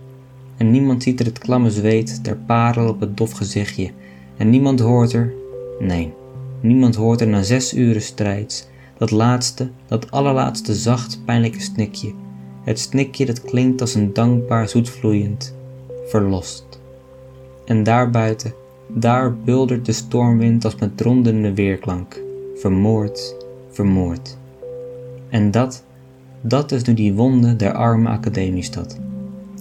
En 0.60 0.70
niemand 0.70 1.02
ziet 1.02 1.20
er 1.20 1.26
het 1.26 1.38
klamme 1.38 1.70
zweet 1.70 2.24
der 2.24 2.36
parel 2.36 2.88
op 2.88 3.00
het 3.00 3.16
dof 3.16 3.32
gezichtje. 3.32 3.90
En 4.36 4.50
niemand 4.50 4.80
hoort 4.80 5.12
er, 5.12 5.32
nee, 5.78 6.12
niemand 6.60 6.94
hoort 6.94 7.20
er 7.20 7.26
na 7.26 7.42
zes 7.42 7.74
uren 7.74 8.02
strijds, 8.02 8.66
dat 8.98 9.10
laatste, 9.10 9.70
dat 9.86 10.10
allerlaatste 10.10 10.74
zacht, 10.74 11.20
pijnlijke 11.24 11.60
snikje. 11.60 12.12
Het 12.64 12.78
snikje 12.78 13.26
dat 13.26 13.42
klinkt 13.42 13.80
als 13.80 13.94
een 13.94 14.12
dankbaar 14.12 14.68
zoetvloeiend, 14.68 15.54
verlost. 16.06 16.80
En 17.64 17.82
daarbuiten, 17.82 18.54
daar 18.88 19.36
buldert 19.36 19.86
de 19.86 19.92
stormwind 19.92 20.64
als 20.64 20.76
met 20.76 21.00
rondende 21.00 21.54
weerklank, 21.54 22.20
vermoord, 22.56 23.36
vermoord. 23.70 24.38
En 25.28 25.50
dat, 25.50 25.84
dat 26.40 26.72
is 26.72 26.82
nu 26.82 26.94
die 26.94 27.14
wonde 27.14 27.56
der 27.56 27.72
arme 27.72 28.08
academiestad. 28.08 28.98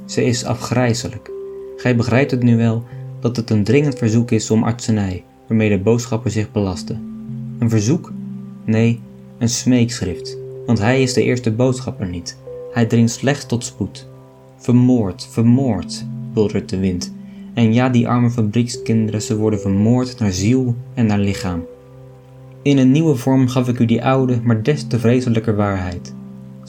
Ze 0.09 0.23
is 0.23 0.45
afgrijzelijk. 0.45 1.31
Gij 1.77 1.95
begrijpt 1.95 2.31
het 2.31 2.43
nu 2.43 2.57
wel 2.57 2.83
dat 3.19 3.35
het 3.35 3.49
een 3.49 3.63
dringend 3.63 3.97
verzoek 3.97 4.31
is 4.31 4.51
om 4.51 4.63
artsenij, 4.63 5.23
waarmee 5.47 5.69
de 5.69 5.79
boodschapper 5.79 6.31
zich 6.31 6.51
belasten. 6.51 7.01
Een 7.59 7.69
verzoek? 7.69 8.11
Nee, 8.65 8.99
een 9.37 9.49
smeekschrift, 9.49 10.37
want 10.65 10.79
hij 10.79 11.01
is 11.01 11.13
de 11.13 11.23
eerste 11.23 11.51
boodschapper 11.51 12.07
niet. 12.07 12.37
Hij 12.73 12.85
dringt 12.85 13.11
slechts 13.11 13.45
tot 13.45 13.63
spoed. 13.63 14.07
Vermoord, 14.57 15.27
vermoord, 15.31 16.05
buldert 16.33 16.69
de 16.69 16.79
wind. 16.79 17.13
En 17.53 17.73
ja, 17.73 17.89
die 17.89 18.07
arme 18.07 18.29
fabriekskinderen, 18.29 19.21
ze 19.21 19.37
worden 19.37 19.59
vermoord 19.59 20.19
naar 20.19 20.31
ziel 20.31 20.75
en 20.93 21.05
naar 21.05 21.19
lichaam. 21.19 21.65
In 22.61 22.77
een 22.77 22.91
nieuwe 22.91 23.15
vorm 23.15 23.47
gaf 23.47 23.67
ik 23.67 23.79
u 23.79 23.85
die 23.85 24.03
oude, 24.03 24.39
maar 24.43 24.63
des 24.63 24.87
te 24.87 24.99
vreselijker 24.99 25.55
waarheid. 25.55 26.13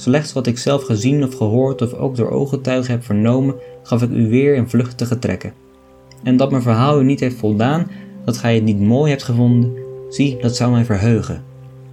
Slechts 0.00 0.32
wat 0.32 0.46
ik 0.46 0.58
zelf 0.58 0.82
gezien 0.82 1.24
of 1.24 1.34
gehoord 1.34 1.82
of 1.82 1.94
ook 1.94 2.16
door 2.16 2.30
ooggetuigen 2.30 2.92
heb 2.92 3.04
vernomen, 3.04 3.54
gaf 3.82 4.02
ik 4.02 4.10
u 4.10 4.28
weer 4.28 4.54
in 4.54 4.68
vluchtige 4.68 5.18
trekken. 5.18 5.52
En 6.22 6.36
dat 6.36 6.50
mijn 6.50 6.62
verhaal 6.62 7.00
u 7.00 7.04
niet 7.04 7.20
heeft 7.20 7.36
voldaan, 7.36 7.90
dat 8.24 8.36
gij 8.36 8.54
het 8.54 8.64
niet 8.64 8.80
mooi 8.80 9.10
hebt 9.10 9.22
gevonden, 9.22 9.72
zie, 10.08 10.36
dat 10.40 10.56
zou 10.56 10.70
mij 10.70 10.84
verheugen, 10.84 11.42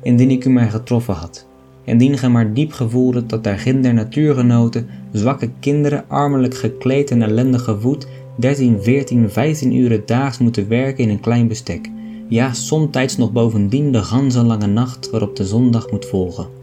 indien 0.01 0.31
ik 0.31 0.45
u 0.45 0.49
maar 0.49 0.69
getroffen 0.69 1.13
had. 1.13 1.47
Indien 1.83 2.17
gij 2.17 2.29
maar 2.29 2.53
diep 2.53 2.71
gevoelde 2.71 3.25
dat 3.25 3.43
daar 3.43 3.59
ginder 3.59 3.93
natuurgenoten, 3.93 4.87
zwakke 5.11 5.49
kinderen, 5.59 6.03
armelijk 6.07 6.55
gekleed 6.55 7.11
en 7.11 7.21
ellendig 7.21 7.63
gevoed, 7.63 8.07
13, 8.35 8.81
14, 8.81 9.29
15 9.29 9.75
uren 9.75 10.03
daags 10.05 10.37
moeten 10.37 10.67
werken 10.67 11.03
in 11.03 11.09
een 11.09 11.19
klein 11.19 11.47
bestek. 11.47 11.89
Ja, 12.29 12.53
somtijds 12.53 13.17
nog 13.17 13.31
bovendien 13.31 13.91
de 13.91 14.03
ganzenlange 14.03 14.67
nacht 14.67 15.09
waarop 15.09 15.35
de 15.35 15.45
zondag 15.45 15.91
moet 15.91 16.05
volgen. 16.05 16.56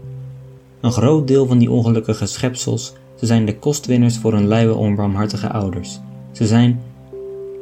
Een 0.85 0.93
groot 0.93 1.29
deel 1.29 1.47
van 1.47 1.59
die 1.59 1.71
ongelukkige 1.71 2.27
schepsels, 2.27 2.93
ze 3.15 3.27
zijn 3.27 3.45
de 3.45 3.59
kostwinners 3.59 4.19
voor 4.19 4.33
hun 4.33 4.47
luie 4.47 4.75
onbarmhartige 4.75 5.51
ouders. 5.51 6.01
Ze 6.33 6.47
zijn, 6.47 6.81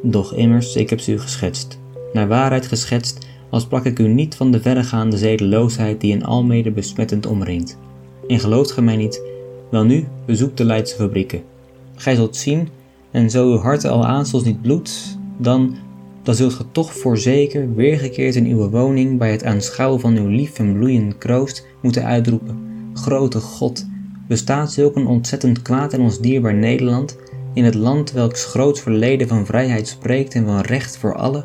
doch 0.02 0.34
immers, 0.34 0.76
ik 0.76 0.90
heb 0.90 1.00
ze 1.00 1.12
u 1.12 1.18
geschetst, 1.18 1.78
naar 2.12 2.28
waarheid 2.28 2.66
geschetst, 2.66 3.26
als 3.50 3.66
plak 3.66 3.84
ik 3.84 3.98
u 3.98 4.08
niet 4.08 4.34
van 4.34 4.50
de 4.50 4.60
verregaande 4.60 5.16
zedeloosheid 5.16 6.00
die 6.00 6.14
een 6.14 6.24
almede 6.24 6.70
besmettend 6.70 7.26
omringt. 7.26 7.78
En 8.28 8.40
gelooft 8.40 8.70
ge 8.70 8.82
mij 8.82 8.96
niet? 8.96 9.22
Welnu, 9.70 10.08
bezoek 10.26 10.56
de 10.56 10.64
Leidse 10.64 10.96
fabrieken. 10.96 11.42
Gij 11.94 12.14
zult 12.14 12.36
zien, 12.36 12.68
en 13.10 13.30
zo 13.30 13.50
uw 13.50 13.58
hart 13.58 13.84
al 13.84 14.06
aanstos 14.06 14.44
niet 14.44 14.62
bloedt, 14.62 15.18
dan, 15.38 15.74
dan 16.22 16.34
zult 16.34 16.52
ge 16.52 16.64
toch 16.72 16.94
voorzeker 16.94 17.74
weergekeerd 17.74 18.34
in 18.34 18.46
uw 18.46 18.68
woning 18.70 19.18
bij 19.18 19.30
het 19.30 19.44
aanschouwen 19.44 20.00
van 20.00 20.16
uw 20.16 20.28
lief 20.28 20.58
en 20.58 20.72
bloeiend 20.72 21.18
kroost 21.18 21.66
moeten 21.82 22.04
uitroepen: 22.04 22.70
Grote 22.94 23.40
God, 23.40 23.86
bestaat 24.28 24.72
zulk 24.72 24.96
een 24.96 25.06
ontzettend 25.06 25.62
kwaad 25.62 25.92
in 25.92 26.00
ons 26.00 26.20
dierbaar 26.20 26.54
Nederland, 26.54 27.16
in 27.54 27.64
het 27.64 27.74
land 27.74 28.12
welks 28.12 28.44
groot 28.44 28.80
verleden 28.80 29.28
van 29.28 29.46
vrijheid 29.46 29.88
spreekt 29.88 30.34
en 30.34 30.44
van 30.44 30.60
recht 30.60 30.96
voor 30.96 31.14
allen? 31.14 31.44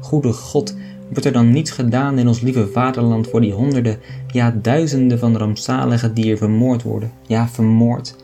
Goede 0.00 0.32
God, 0.32 0.76
wordt 1.10 1.24
er 1.24 1.32
dan 1.32 1.50
niets 1.50 1.70
gedaan 1.70 2.18
in 2.18 2.28
ons 2.28 2.40
lieve 2.40 2.68
vaderland 2.68 3.28
voor 3.28 3.40
die 3.40 3.52
honderden, 3.52 3.98
ja 4.32 4.54
duizenden 4.62 5.18
van 5.18 5.36
rampzalige 5.36 6.12
die 6.12 6.30
er 6.30 6.36
vermoord 6.36 6.82
worden? 6.82 7.12
Ja, 7.26 7.48
vermoord. 7.48 8.16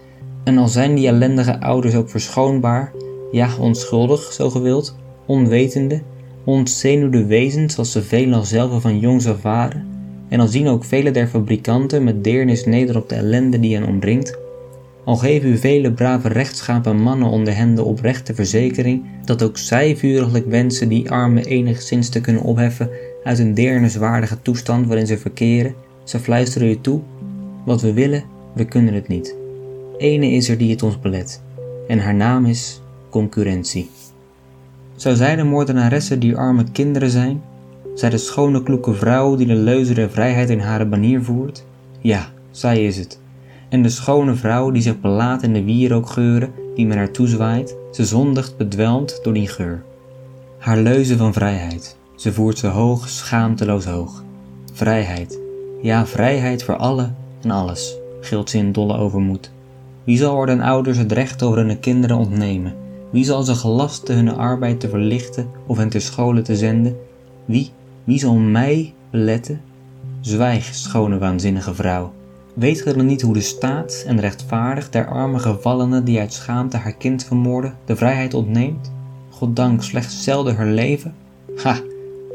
En 0.44 0.58
al 0.58 0.68
zijn 0.68 0.94
die 0.94 1.06
ellendige 1.06 1.60
ouders 1.60 1.94
ook 1.94 2.10
verschoonbaar, 2.10 2.92
ja 3.32 3.48
onschuldig, 3.58 4.32
zo 4.32 4.50
gewild, 4.50 4.96
onwetende, 5.26 6.02
ontzenuwde 6.44 7.26
wezens 7.26 7.78
als 7.78 7.92
ze 7.92 8.02
veelal 8.02 8.44
zelf 8.44 8.82
van 8.82 8.98
jongs 8.98 9.26
af 9.26 9.42
waren, 9.42 9.86
en 10.32 10.40
al 10.40 10.48
zien 10.48 10.68
ook 10.68 10.84
vele 10.84 11.10
der 11.10 11.26
fabrikanten 11.26 12.04
met 12.04 12.24
deernis 12.24 12.64
neder 12.64 12.96
op 12.96 13.08
de 13.08 13.14
ellende 13.14 13.60
die 13.60 13.74
hen 13.74 13.86
omringt, 13.86 14.38
al 15.04 15.16
geven 15.16 15.48
u 15.48 15.58
vele 15.58 15.92
brave 15.92 16.28
rechtschapen 16.28 16.96
mannen 16.96 17.28
onder 17.28 17.56
hen 17.56 17.74
de 17.74 17.84
oprechte 17.84 18.34
verzekering 18.34 19.04
dat 19.24 19.42
ook 19.42 19.58
zij 19.58 19.96
vuriglijk 19.96 20.46
wensen 20.46 20.88
die 20.88 21.10
armen 21.10 21.44
enigszins 21.44 22.08
te 22.08 22.20
kunnen 22.20 22.42
opheffen 22.42 22.90
uit 23.24 23.38
een 23.38 23.54
deerniswaardige 23.54 24.42
toestand 24.42 24.86
waarin 24.86 25.06
ze 25.06 25.18
verkeren, 25.18 25.74
ze 26.04 26.18
fluisteren 26.18 26.68
u 26.68 26.80
toe: 26.80 27.00
wat 27.64 27.80
we 27.80 27.92
willen, 27.92 28.24
we 28.54 28.64
kunnen 28.64 28.94
het 28.94 29.08
niet. 29.08 29.36
Ene 29.98 30.30
is 30.30 30.48
er 30.48 30.58
die 30.58 30.70
het 30.70 30.82
ons 30.82 31.00
belet, 31.00 31.42
en 31.88 31.98
haar 31.98 32.14
naam 32.14 32.46
is 32.46 32.80
concurrentie. 33.10 33.90
Zou 34.96 35.16
zij 35.16 35.36
de 35.36 35.44
moordenaresse 35.44 36.18
die 36.18 36.36
arme 36.36 36.64
kinderen 36.72 37.10
zijn? 37.10 37.42
Zij 37.94 38.10
de 38.10 38.18
schone 38.18 38.62
kloeke 38.62 38.94
vrouw 38.94 39.36
die 39.36 39.46
de 39.46 39.54
leuze 39.54 39.94
der 39.94 40.10
vrijheid 40.10 40.50
in 40.50 40.60
haar 40.60 40.88
banier 40.88 41.22
voert? 41.22 41.64
Ja, 42.00 42.26
zij 42.50 42.84
is 42.84 42.96
het 42.96 43.20
en 43.72 43.82
de 43.82 43.88
schone 43.88 44.34
vrouw 44.34 44.70
die 44.70 44.82
zich 44.82 45.00
belaat 45.00 45.42
in 45.42 45.52
de 45.52 45.64
wierookgeuren 45.64 46.52
die 46.74 46.86
men 46.86 46.96
haar 46.96 47.10
toezwaait, 47.10 47.76
ze 47.90 48.04
zondigt 48.04 48.56
bedwelmd 48.56 49.20
door 49.22 49.32
die 49.32 49.48
geur. 49.48 49.82
Haar 50.58 50.78
leuze 50.78 51.16
van 51.16 51.32
vrijheid, 51.32 51.96
ze 52.16 52.32
voert 52.32 52.58
ze 52.58 52.66
hoog, 52.66 53.08
schaamteloos 53.08 53.84
hoog. 53.84 54.24
Vrijheid, 54.72 55.40
ja 55.82 56.06
vrijheid 56.06 56.64
voor 56.64 56.76
alle 56.76 57.10
en 57.42 57.50
alles, 57.50 57.96
gilt 58.20 58.50
ze 58.50 58.58
in 58.58 58.72
dolle 58.72 58.96
overmoed. 58.96 59.50
Wie 60.04 60.16
zal 60.16 60.40
er 60.40 60.46
den 60.46 60.60
ouders 60.60 60.98
het 60.98 61.12
recht 61.12 61.42
over 61.42 61.58
hun 61.58 61.80
kinderen 61.80 62.16
ontnemen? 62.16 62.74
Wie 63.10 63.24
zal 63.24 63.42
ze 63.42 63.54
gelasten 63.54 64.14
hun 64.14 64.34
arbeid 64.36 64.80
te 64.80 64.88
verlichten 64.88 65.48
of 65.66 65.76
hen 65.76 65.88
ter 65.88 66.00
schole 66.00 66.42
te 66.42 66.56
zenden? 66.56 66.96
Wie, 67.44 67.70
wie 68.04 68.18
zal 68.18 68.34
mij 68.34 68.94
beletten? 69.10 69.60
Zwijg, 70.20 70.74
schone 70.74 71.18
waanzinnige 71.18 71.74
vrouw. 71.74 72.12
Weet 72.54 72.80
ge 72.80 72.96
dan 72.96 73.06
niet 73.06 73.22
hoe 73.22 73.34
de 73.34 73.40
staat 73.40 74.04
en 74.06 74.20
rechtvaardig 74.20 74.90
der 74.90 75.06
arme 75.06 75.38
gevallene 75.38 76.02
die 76.02 76.18
uit 76.18 76.32
schaamte 76.32 76.76
haar 76.76 76.94
kind 76.94 77.24
vermoorden, 77.24 77.74
de 77.84 77.96
vrijheid 77.96 78.34
ontneemt? 78.34 78.92
Goddank 79.30 79.82
slechts 79.82 80.24
zelden 80.24 80.56
haar 80.56 80.66
leven? 80.66 81.14
Ha, 81.56 81.80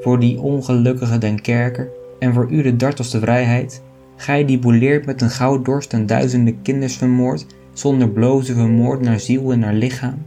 voor 0.01 0.19
die 0.19 0.39
ongelukkige 0.39 1.17
den 1.17 1.41
kerker 1.41 1.89
en 2.19 2.33
voor 2.33 2.49
u 2.49 2.61
de 2.61 2.75
dartelste 2.75 3.19
vrijheid, 3.19 3.81
gij 4.15 4.45
die 4.45 4.59
boeleert 4.59 5.05
met 5.05 5.21
een 5.21 5.29
gouddorst 5.29 5.93
en 5.93 6.05
duizenden 6.05 6.61
kinders 6.61 6.95
vermoord, 6.95 7.45
zonder 7.73 8.09
bloze 8.09 8.53
vermoord 8.53 9.01
naar 9.01 9.19
ziel 9.19 9.51
en 9.51 9.59
naar 9.59 9.73
lichaam? 9.73 10.25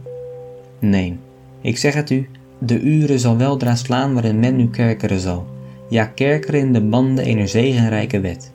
Nee, 0.79 1.17
ik 1.61 1.77
zeg 1.77 1.93
het 1.93 2.09
u, 2.09 2.29
de 2.63 2.79
uren 2.79 3.19
zal 3.19 3.37
weldra 3.37 3.75
slaan 3.75 4.13
waarin 4.13 4.39
men 4.39 4.59
u 4.59 4.69
kerkeren 4.69 5.19
zal, 5.19 5.45
ja 5.89 6.05
kerkeren 6.05 6.59
in 6.59 6.73
de 6.73 6.81
banden 6.81 7.25
eener 7.25 7.47
zegenrijke 7.47 8.19
wet 8.19 8.51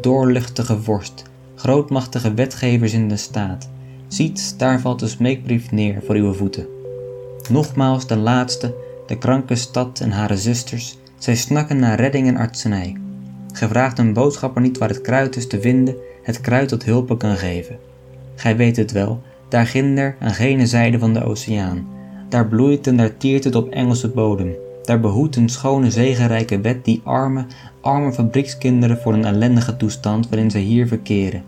doorluchtige 0.00 0.82
vorst, 0.82 1.22
grootmachtige 1.54 2.34
wetgevers 2.34 2.92
in 2.92 3.08
de 3.08 3.16
staat, 3.16 3.68
ziet, 4.08 4.54
daar 4.58 4.80
valt 4.80 5.00
de 5.00 5.08
smeekbrief 5.08 5.70
neer 5.70 6.02
voor 6.06 6.14
uw 6.14 6.32
voeten. 6.32 6.66
Nogmaals 7.50 8.06
de 8.06 8.16
laatste, 8.16 8.74
de 9.06 9.18
kranke 9.18 9.54
stad 9.54 10.00
en 10.00 10.10
hare 10.10 10.36
zusters, 10.36 10.98
zij 11.18 11.36
snakken 11.36 11.78
naar 11.78 12.00
redding 12.00 12.28
en 12.28 12.36
artsenij. 12.36 12.96
Gij 13.52 13.68
vraagt 13.68 13.98
een 13.98 14.12
boodschapper 14.12 14.62
niet 14.62 14.78
waar 14.78 14.88
het 14.88 15.00
kruid 15.00 15.36
is 15.36 15.46
te 15.46 15.60
vinden, 15.60 15.96
het 16.22 16.40
kruid 16.40 16.68
dat 16.68 16.84
hulpen 16.84 17.16
kan 17.16 17.36
geven. 17.36 17.78
Gij 18.34 18.56
weet 18.56 18.76
het 18.76 18.92
wel, 18.92 19.22
daar 19.48 19.66
ginder 19.66 20.16
aan 20.20 20.34
gene 20.34 20.66
zijde 20.66 20.98
van 20.98 21.12
de 21.12 21.24
oceaan, 21.24 21.86
daar 22.28 22.46
bloeit 22.46 22.86
en 22.86 22.96
daar 22.96 23.16
tiert 23.16 23.44
het 23.44 23.54
op 23.54 23.68
Engelse 23.68 24.08
bodem, 24.08 24.54
daar 24.82 25.00
behoedt 25.00 25.36
een 25.36 25.48
schone 25.48 25.90
zegenrijke 25.90 26.60
wet 26.60 26.84
die 26.84 27.00
arme, 27.04 27.44
arme 27.80 28.12
fabriekskinderen 28.12 28.98
voor 28.98 29.12
een 29.12 29.24
ellendige 29.24 29.76
toestand 29.76 30.28
waarin 30.28 30.50
zij 30.50 30.60
hier 30.60 30.86
verkeren. 30.86 31.42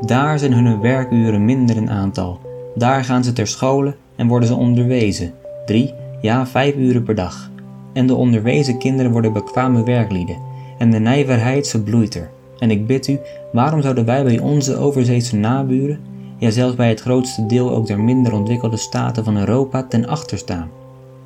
Daar 0.00 0.38
zijn 0.38 0.52
hun 0.52 0.80
werkuren 0.80 1.44
minder 1.44 1.76
in 1.76 1.90
aantal. 1.90 2.40
Daar 2.74 3.04
gaan 3.04 3.24
ze 3.24 3.32
ter 3.32 3.46
schole 3.46 3.94
en 4.16 4.28
worden 4.28 4.48
ze 4.48 4.54
onderwezen, 4.54 5.32
drie, 5.66 5.94
ja 6.20 6.46
vijf 6.46 6.74
uren 6.74 7.02
per 7.02 7.14
dag. 7.14 7.50
En 7.92 8.06
de 8.06 8.14
onderwezen 8.14 8.78
kinderen 8.78 9.12
worden 9.12 9.32
bekwame 9.32 9.84
werklieden, 9.84 10.36
en 10.78 10.90
de 10.90 10.98
nijverheid 10.98 11.66
ze 11.66 11.82
bloeit 11.82 12.14
er. 12.14 12.30
En 12.58 12.70
ik 12.70 12.86
bid 12.86 13.08
u, 13.08 13.18
waarom 13.52 13.82
zouden 13.82 14.04
wij 14.04 14.24
bij 14.24 14.38
onze 14.38 14.76
overzeese 14.76 15.36
naburen, 15.36 16.00
ja 16.38 16.50
zelfs 16.50 16.74
bij 16.74 16.88
het 16.88 17.00
grootste 17.00 17.46
deel 17.46 17.70
ook 17.70 17.86
der 17.86 18.00
minder 18.00 18.32
ontwikkelde 18.32 18.76
staten 18.76 19.24
van 19.24 19.36
Europa, 19.36 19.82
ten 19.82 20.06
achter 20.06 20.38
staan? 20.38 20.68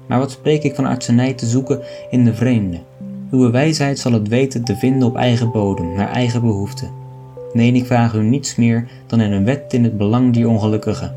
Maar 0.07 0.19
wat 0.19 0.31
spreek 0.31 0.63
ik 0.63 0.75
van 0.75 0.85
artsenij 0.85 1.35
te 1.35 1.47
zoeken 1.47 1.81
in 2.11 2.25
de 2.25 2.35
vreemde? 2.35 2.79
Uw 3.31 3.51
wijsheid 3.51 3.99
zal 3.99 4.13
het 4.13 4.29
weten 4.29 4.65
te 4.65 4.77
vinden 4.77 5.09
op 5.09 5.17
eigen 5.17 5.51
bodem, 5.51 5.93
naar 5.93 6.11
eigen 6.11 6.41
behoeften. 6.41 6.91
Nee, 7.53 7.73
ik 7.73 7.87
vraag 7.87 8.15
u 8.15 8.23
niets 8.23 8.57
meer 8.57 8.89
dan 9.07 9.21
in 9.21 9.33
een 9.33 9.45
wet 9.45 9.73
in 9.73 9.85
het 9.85 9.99
belang 9.99 10.33
dier 10.33 10.49
ongelukkigen. 10.49 11.15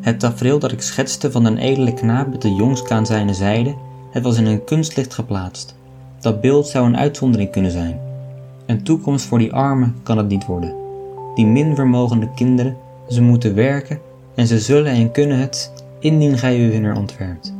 Het 0.00 0.20
tafereel 0.20 0.58
dat 0.58 0.72
ik 0.72 0.80
schetste 0.80 1.32
van 1.32 1.44
een 1.44 1.58
edele 1.58 1.94
knaap 1.94 2.30
met 2.30 2.42
de 2.42 2.54
jongske 2.54 2.94
aan 2.94 3.06
zijne 3.06 3.34
zijde, 3.34 3.74
het 4.10 4.22
was 4.22 4.38
in 4.38 4.46
een 4.46 4.64
kunstlicht 4.64 5.14
geplaatst. 5.14 5.76
Dat 6.20 6.40
beeld 6.40 6.66
zou 6.66 6.86
een 6.86 6.96
uitzondering 6.96 7.50
kunnen 7.50 7.70
zijn. 7.70 8.00
Een 8.66 8.82
toekomst 8.82 9.26
voor 9.26 9.38
die 9.38 9.52
armen 9.52 9.94
kan 10.02 10.16
het 10.18 10.28
niet 10.28 10.46
worden. 10.46 10.74
Die 11.34 11.46
minvermogende 11.46 12.28
kinderen, 12.34 12.76
ze 13.08 13.22
moeten 13.22 13.54
werken 13.54 14.00
en 14.34 14.46
ze 14.46 14.58
zullen 14.58 14.92
en 14.92 15.12
kunnen 15.12 15.38
het, 15.38 15.72
indien 15.98 16.38
gij 16.38 16.58
u 16.58 16.72
hunner 16.72 16.96
ontwerpt. 16.96 17.54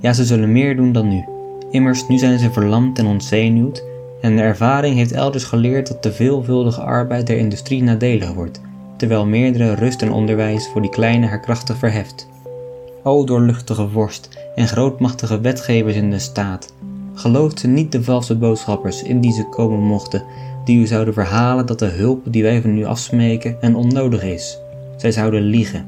Ja, 0.00 0.12
ze 0.12 0.24
zullen 0.24 0.52
meer 0.52 0.76
doen 0.76 0.92
dan 0.92 1.08
nu. 1.08 1.24
Immers, 1.70 2.08
nu 2.08 2.18
zijn 2.18 2.38
ze 2.38 2.52
verlamd 2.52 2.98
en 2.98 3.06
ontzenuwd, 3.06 3.84
en 4.20 4.36
de 4.36 4.42
ervaring 4.42 4.96
heeft 4.96 5.12
elders 5.12 5.44
geleerd 5.44 5.86
dat 5.86 6.02
de 6.02 6.12
veelvuldige 6.12 6.80
arbeid 6.80 7.26
der 7.26 7.36
industrie 7.36 7.82
nadelig 7.82 8.32
wordt, 8.32 8.60
terwijl 8.96 9.26
meerdere 9.26 9.74
rust 9.74 10.02
en 10.02 10.12
onderwijs 10.12 10.68
voor 10.68 10.80
die 10.80 10.90
kleine 10.90 11.26
haar 11.26 11.40
krachtig 11.40 11.76
verheft. 11.76 12.28
O 13.02 13.24
doorluchtige 13.24 13.88
vorst 13.88 14.28
en 14.54 14.68
grootmachtige 14.68 15.40
wetgevers 15.40 15.94
in 15.94 16.10
de 16.10 16.18
staat, 16.18 16.74
gelooft 17.14 17.58
ze 17.58 17.66
niet 17.66 17.92
de 17.92 18.02
valse 18.02 18.36
boodschappers 18.36 19.02
in 19.02 19.20
die 19.20 19.32
ze 19.32 19.44
komen 19.44 19.80
mochten, 19.80 20.22
die 20.64 20.80
u 20.80 20.86
zouden 20.86 21.14
verhalen 21.14 21.66
dat 21.66 21.78
de 21.78 21.86
hulp 21.86 22.20
die 22.24 22.42
wij 22.42 22.60
van 22.60 22.78
u 22.78 22.84
afsmeken 22.84 23.56
en 23.60 23.76
onnodig 23.76 24.22
is. 24.22 24.58
Zij 24.98 25.12
zouden 25.12 25.42
liegen. 25.42 25.86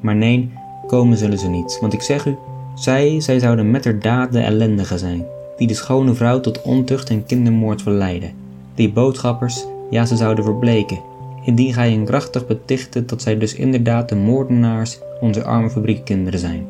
Maar 0.00 0.16
nee, 0.16 0.50
komen 0.86 1.16
zullen 1.16 1.38
ze 1.38 1.48
niet, 1.48 1.78
want 1.80 1.92
ik 1.92 2.02
zeg 2.02 2.26
u, 2.26 2.36
zij, 2.74 3.20
zij 3.20 3.38
zouden 3.38 3.70
met 3.70 3.84
haar 3.84 3.98
daad 3.98 4.32
de 4.32 4.40
ellendige 4.40 4.98
zijn, 4.98 5.24
die 5.56 5.66
de 5.66 5.74
schone 5.74 6.14
vrouw 6.14 6.40
tot 6.40 6.62
ontucht 6.62 7.10
en 7.10 7.26
kindermoord 7.26 7.82
verleiden. 7.82 8.30
Die 8.74 8.92
boodschappers, 8.92 9.66
ja, 9.90 10.04
ze 10.04 10.16
zouden 10.16 10.44
verbleken, 10.44 10.98
indien 11.44 11.72
gij 11.72 11.90
hen 11.90 12.04
krachtig 12.04 12.46
betichtte 12.46 13.04
dat 13.04 13.22
zij 13.22 13.38
dus 13.38 13.54
inderdaad 13.54 14.08
de 14.08 14.16
moordenaars 14.16 14.98
onze 15.20 15.44
arme 15.44 15.70
fabriekkinderen 15.70 16.40
zijn. 16.40 16.66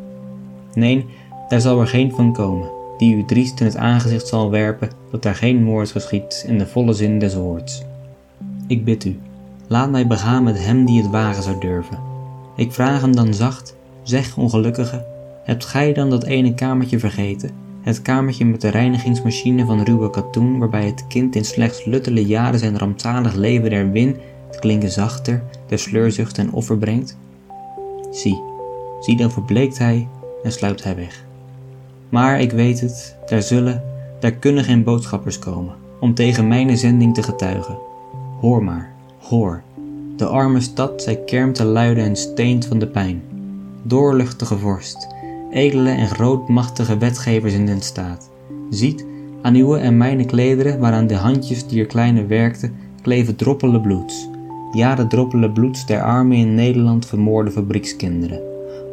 Nee, 0.74 1.06
daar 1.48 1.60
zal 1.60 1.80
er 1.80 1.86
geen 1.86 2.12
van 2.12 2.32
komen, 2.32 2.68
die 2.98 3.16
u 3.16 3.24
driest 3.24 3.60
in 3.60 3.66
het 3.66 3.76
aangezicht 3.76 4.26
zal 4.26 4.50
werpen 4.50 4.90
dat 5.10 5.22
daar 5.22 5.34
geen 5.34 5.62
moord 5.62 5.90
geschiet 5.90 6.44
in 6.48 6.58
de 6.58 6.66
volle 6.66 6.92
zin 6.92 7.18
des 7.18 7.34
woords. 7.34 7.82
Ik 8.66 8.84
bid 8.84 9.04
u, 9.04 9.18
laat 9.68 9.90
mij 9.90 10.06
begaan 10.06 10.42
met 10.42 10.64
hem 10.64 10.84
die 10.84 11.02
het 11.02 11.10
wagen 11.10 11.42
zou 11.42 11.60
durven. 11.60 11.98
Ik 12.56 12.72
vraag 12.72 13.00
hem 13.00 13.16
dan 13.16 13.34
zacht, 13.34 13.76
zeg 14.02 14.36
ongelukkige, 14.36 15.04
Hebt 15.46 15.64
gij 15.64 15.92
dan 15.92 16.10
dat 16.10 16.24
ene 16.24 16.54
kamertje 16.54 16.98
vergeten? 16.98 17.50
Het 17.80 18.02
kamertje 18.02 18.44
met 18.44 18.60
de 18.60 18.68
reinigingsmachine 18.68 19.64
van 19.64 19.82
ruwe 19.82 20.10
katoen, 20.10 20.58
waarbij 20.58 20.86
het 20.86 21.06
kind 21.06 21.36
in 21.36 21.44
slechts 21.44 21.84
luttele 21.84 22.26
jaren 22.26 22.58
zijn 22.58 22.78
rampzalig 22.78 23.34
leven 23.34 23.70
der 23.70 23.90
win, 23.90 24.16
het 24.46 24.58
klinken 24.58 24.90
zachter, 24.90 25.42
de 25.66 25.76
sleurzucht 25.76 26.38
en 26.38 26.52
offer 26.52 26.78
brengt? 26.78 27.16
Zie, 28.10 28.42
zie 29.00 29.16
dan 29.16 29.30
verbleekt 29.30 29.78
hij 29.78 30.08
en 30.42 30.52
sluipt 30.52 30.84
hij 30.84 30.96
weg. 30.96 31.24
Maar 32.08 32.40
ik 32.40 32.52
weet 32.52 32.80
het, 32.80 33.16
daar 33.26 33.42
zullen, 33.42 33.82
daar 34.20 34.32
kunnen 34.32 34.64
geen 34.64 34.84
boodschappers 34.84 35.38
komen, 35.38 35.74
om 36.00 36.14
tegen 36.14 36.48
mijn 36.48 36.78
zending 36.78 37.14
te 37.14 37.22
getuigen. 37.22 37.78
Hoor 38.40 38.64
maar, 38.64 38.92
hoor, 39.28 39.62
de 40.16 40.26
arme 40.26 40.60
stad, 40.60 41.02
zij 41.02 41.16
kermt 41.16 41.54
te 41.54 41.64
luiden 41.64 42.04
en 42.04 42.16
steent 42.16 42.66
van 42.66 42.78
de 42.78 42.86
pijn. 42.86 43.22
Doorluchtige 43.82 44.58
vorst, 44.58 45.08
edele 45.50 45.90
en 45.90 46.08
grootmachtige 46.08 46.98
wetgevers 46.98 47.52
in 47.52 47.66
den 47.66 47.80
staat. 47.80 48.30
Ziet, 48.70 49.06
aan 49.42 49.54
uwe 49.54 49.78
en 49.78 49.96
mijn 49.96 50.26
klederen, 50.26 50.78
waaraan 50.78 51.06
de 51.06 51.14
handjes 51.14 51.66
die 51.66 51.80
er 51.80 51.86
kleine 51.86 52.26
werkten, 52.26 52.74
kleven 53.02 53.36
droppelen 53.36 53.80
bloeds. 53.80 54.28
Ja, 54.72 54.94
de 54.94 55.06
droppelen 55.06 55.52
bloeds 55.52 55.86
der 55.86 56.02
arme 56.02 56.36
in 56.36 56.54
Nederland 56.54 57.06
vermoorde 57.06 57.50
fabriekskinderen. 57.50 58.40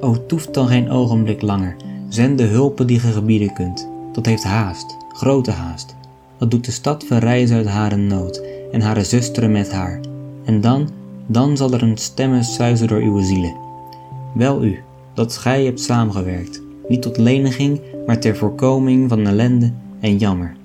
O, 0.01 0.25
toeft 0.25 0.53
dan 0.53 0.67
geen 0.67 0.89
ogenblik 0.89 1.41
langer, 1.41 1.75
zend 2.09 2.37
de 2.37 2.43
hulpen 2.43 2.87
die 2.87 2.99
ge 2.99 3.11
gebieden 3.11 3.53
kunt. 3.53 3.89
Dat 4.11 4.25
heeft 4.25 4.43
haast, 4.43 4.97
grote 5.09 5.51
haast. 5.51 5.95
Dat 6.37 6.51
doet 6.51 6.65
de 6.65 6.71
stad 6.71 7.03
verrijzen 7.03 7.57
uit 7.57 7.67
hare 7.67 7.95
nood, 7.95 8.43
en 8.71 8.81
hare 8.81 9.03
zusteren 9.03 9.51
met 9.51 9.71
haar. 9.71 9.99
En 10.45 10.61
dan, 10.61 10.89
dan 11.25 11.57
zal 11.57 11.73
er 11.73 11.83
een 11.83 11.97
stemme 11.97 12.43
suizen 12.43 12.87
door 12.87 13.01
uw 13.01 13.21
zielen. 13.21 13.55
Wel 14.33 14.63
u, 14.63 14.79
dat 15.13 15.37
gij 15.37 15.65
hebt 15.65 15.79
samengewerkt, 15.79 16.61
niet 16.87 17.01
tot 17.01 17.17
leniging, 17.17 17.81
maar 18.05 18.19
ter 18.19 18.35
voorkoming 18.35 19.09
van 19.09 19.27
ellende 19.27 19.71
en 19.99 20.17
jammer. 20.17 20.55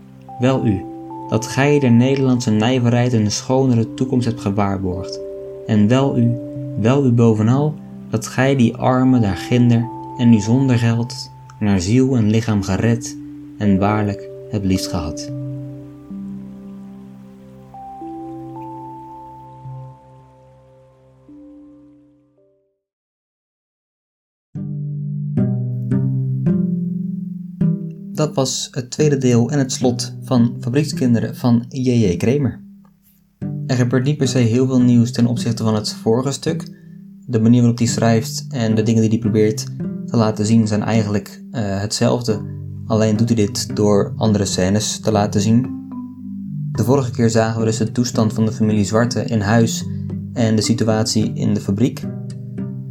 Wel 0.40 0.66
u, 0.66 0.84
dat 1.28 1.46
gij 1.46 1.78
der 1.78 1.90
Nederlandse 1.90 2.50
nijverheid 2.50 3.12
een 3.12 3.30
schonere 3.30 3.94
toekomst 3.94 4.26
hebt 4.26 4.40
gewaarborgd. 4.40 5.20
En 5.66 5.88
wel 5.88 6.18
u, 6.18 6.38
wel 6.80 7.06
u 7.06 7.10
bovenal, 7.10 7.74
dat 8.10 8.26
gij 8.26 8.56
die 8.56 8.76
armen 8.76 9.20
daar 9.20 9.36
ginder 9.36 9.88
en 10.18 10.28
nu 10.28 10.38
zonder 10.38 10.78
geld 10.78 11.30
naar 11.58 11.80
ziel 11.80 12.16
en 12.16 12.30
lichaam 12.30 12.62
gered 12.62 13.16
en 13.58 13.78
waarlijk 13.78 14.28
het 14.50 14.64
liefst 14.64 14.86
gehad. 14.86 15.37
Dat 28.18 28.34
was 28.34 28.68
het 28.70 28.90
tweede 28.90 29.18
deel 29.18 29.50
en 29.50 29.58
het 29.58 29.72
slot 29.72 30.12
van 30.22 30.56
Fabriekskinderen 30.60 31.36
van 31.36 31.64
J.J. 31.68 32.16
Kramer. 32.16 32.60
Er 33.66 33.76
gebeurt 33.76 34.04
niet 34.04 34.16
per 34.16 34.28
se 34.28 34.38
heel 34.38 34.66
veel 34.66 34.80
nieuws 34.80 35.12
ten 35.12 35.26
opzichte 35.26 35.62
van 35.62 35.74
het 35.74 35.92
vorige 35.92 36.32
stuk. 36.32 36.68
De 37.26 37.40
manier 37.40 37.60
waarop 37.60 37.78
hij 37.78 37.86
schrijft 37.86 38.46
en 38.50 38.74
de 38.74 38.82
dingen 38.82 39.00
die 39.00 39.10
hij 39.10 39.18
probeert 39.18 39.66
te 40.06 40.16
laten 40.16 40.46
zien 40.46 40.66
zijn 40.66 40.82
eigenlijk 40.82 41.42
uh, 41.50 41.80
hetzelfde. 41.80 42.42
Alleen 42.86 43.16
doet 43.16 43.28
hij 43.28 43.36
dit 43.36 43.76
door 43.76 44.12
andere 44.16 44.44
scènes 44.44 45.00
te 45.00 45.12
laten 45.12 45.40
zien. 45.40 45.88
De 46.72 46.84
vorige 46.84 47.10
keer 47.10 47.30
zagen 47.30 47.60
we 47.60 47.66
dus 47.66 47.76
de 47.76 47.92
toestand 47.92 48.32
van 48.32 48.44
de 48.44 48.52
familie 48.52 48.84
Zwarte 48.84 49.24
in 49.24 49.40
huis 49.40 49.84
en 50.32 50.56
de 50.56 50.62
situatie 50.62 51.32
in 51.34 51.54
de 51.54 51.60
fabriek. 51.60 52.04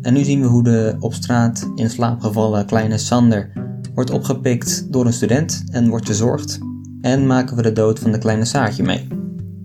En 0.01 0.13
nu 0.13 0.23
zien 0.23 0.41
we 0.41 0.47
hoe 0.47 0.63
de 0.63 0.95
op 0.99 1.13
straat 1.13 1.71
in 1.75 1.89
slaap 1.89 2.21
gevallen 2.21 2.65
kleine 2.65 2.97
Sander 2.97 3.65
wordt 3.97 4.11
opgepikt 4.11 4.91
door 4.91 5.05
een 5.05 5.13
student 5.13 5.63
en 5.71 5.89
wordt 5.89 6.05
verzorgd. 6.05 6.59
En 7.01 7.27
maken 7.27 7.55
we 7.55 7.61
de 7.61 7.71
dood 7.71 7.99
van 7.99 8.11
de 8.11 8.17
kleine 8.17 8.45
Saartje 8.45 8.83
mee. 8.83 9.07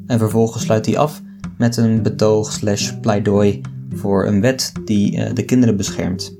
En 0.06 0.18
vervolgens 0.18 0.62
sluit 0.62 0.86
hij 0.86 0.98
af 0.98 1.22
met 1.58 1.76
een 1.76 2.02
betoog 2.02 2.52
slash 2.52 2.92
pleidooi 3.00 3.60
voor 3.94 4.26
een 4.26 4.40
wet 4.40 4.72
die 4.84 5.16
uh, 5.16 5.34
de 5.34 5.44
kinderen 5.44 5.76
beschermt. 5.76 6.36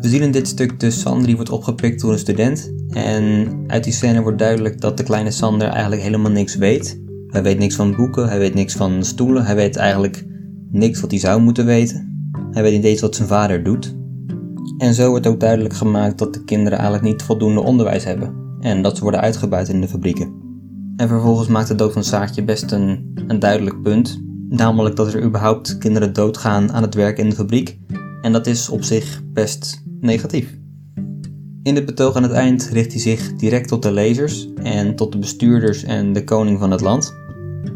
We 0.00 0.08
zien 0.08 0.22
in 0.22 0.30
dit 0.30 0.48
stuk 0.48 0.80
dus 0.80 1.00
Sander 1.00 1.26
die 1.26 1.34
wordt 1.34 1.50
opgepikt 1.50 2.00
door 2.00 2.12
een 2.12 2.18
student. 2.18 2.72
En 2.88 3.48
uit 3.66 3.84
die 3.84 3.92
scène 3.92 4.22
wordt 4.22 4.38
duidelijk 4.38 4.80
dat 4.80 4.96
de 4.96 5.02
kleine 5.02 5.30
Sander 5.30 5.68
eigenlijk 5.68 6.02
helemaal 6.02 6.30
niks 6.30 6.56
weet. 6.56 7.00
Hij 7.26 7.42
weet 7.42 7.58
niks 7.58 7.74
van 7.74 7.96
boeken, 7.96 8.28
hij 8.28 8.38
weet 8.38 8.54
niks 8.54 8.74
van 8.74 9.04
stoelen, 9.04 9.44
hij 9.44 9.54
weet 9.54 9.76
eigenlijk 9.76 10.24
niks 10.70 11.00
wat 11.00 11.10
hij 11.10 11.20
zou 11.20 11.40
moeten 11.40 11.66
weten. 11.66 12.30
Hij 12.50 12.62
weet 12.62 12.72
niet 12.72 12.84
eens 12.84 13.00
wat 13.00 13.16
zijn 13.16 13.28
vader 13.28 13.62
doet. 13.62 13.94
En 14.78 14.94
zo 14.94 15.08
wordt 15.08 15.26
ook 15.26 15.40
duidelijk 15.40 15.74
gemaakt 15.74 16.18
dat 16.18 16.34
de 16.34 16.44
kinderen 16.44 16.78
eigenlijk 16.78 17.08
niet 17.08 17.22
voldoende 17.22 17.60
onderwijs 17.60 18.04
hebben 18.04 18.34
en 18.60 18.82
dat 18.82 18.96
ze 18.96 19.02
worden 19.02 19.20
uitgebuit 19.20 19.68
in 19.68 19.80
de 19.80 19.88
fabrieken. 19.88 20.32
En 20.96 21.08
vervolgens 21.08 21.48
maakt 21.48 21.68
de 21.68 21.74
dood 21.74 21.92
van 21.92 22.04
Saartje 22.04 22.44
best 22.44 22.72
een, 22.72 23.12
een 23.26 23.38
duidelijk 23.38 23.82
punt, 23.82 24.22
namelijk 24.48 24.96
dat 24.96 25.14
er 25.14 25.22
überhaupt 25.22 25.78
kinderen 25.78 26.12
doodgaan 26.12 26.72
aan 26.72 26.82
het 26.82 26.94
werk 26.94 27.18
in 27.18 27.28
de 27.28 27.34
fabriek 27.34 27.78
en 28.22 28.32
dat 28.32 28.46
is 28.46 28.68
op 28.68 28.82
zich 28.82 29.22
best 29.32 29.82
negatief. 30.00 30.58
In 31.62 31.74
dit 31.74 31.86
betoog 31.86 32.16
aan 32.16 32.22
het 32.22 32.32
eind 32.32 32.68
richt 32.72 32.92
hij 32.92 33.00
zich 33.00 33.36
direct 33.36 33.68
tot 33.68 33.82
de 33.82 33.92
lezers 33.92 34.48
en 34.54 34.96
tot 34.96 35.12
de 35.12 35.18
bestuurders 35.18 35.84
en 35.84 36.12
de 36.12 36.24
koning 36.24 36.58
van 36.58 36.70
het 36.70 36.80
land. 36.80 37.14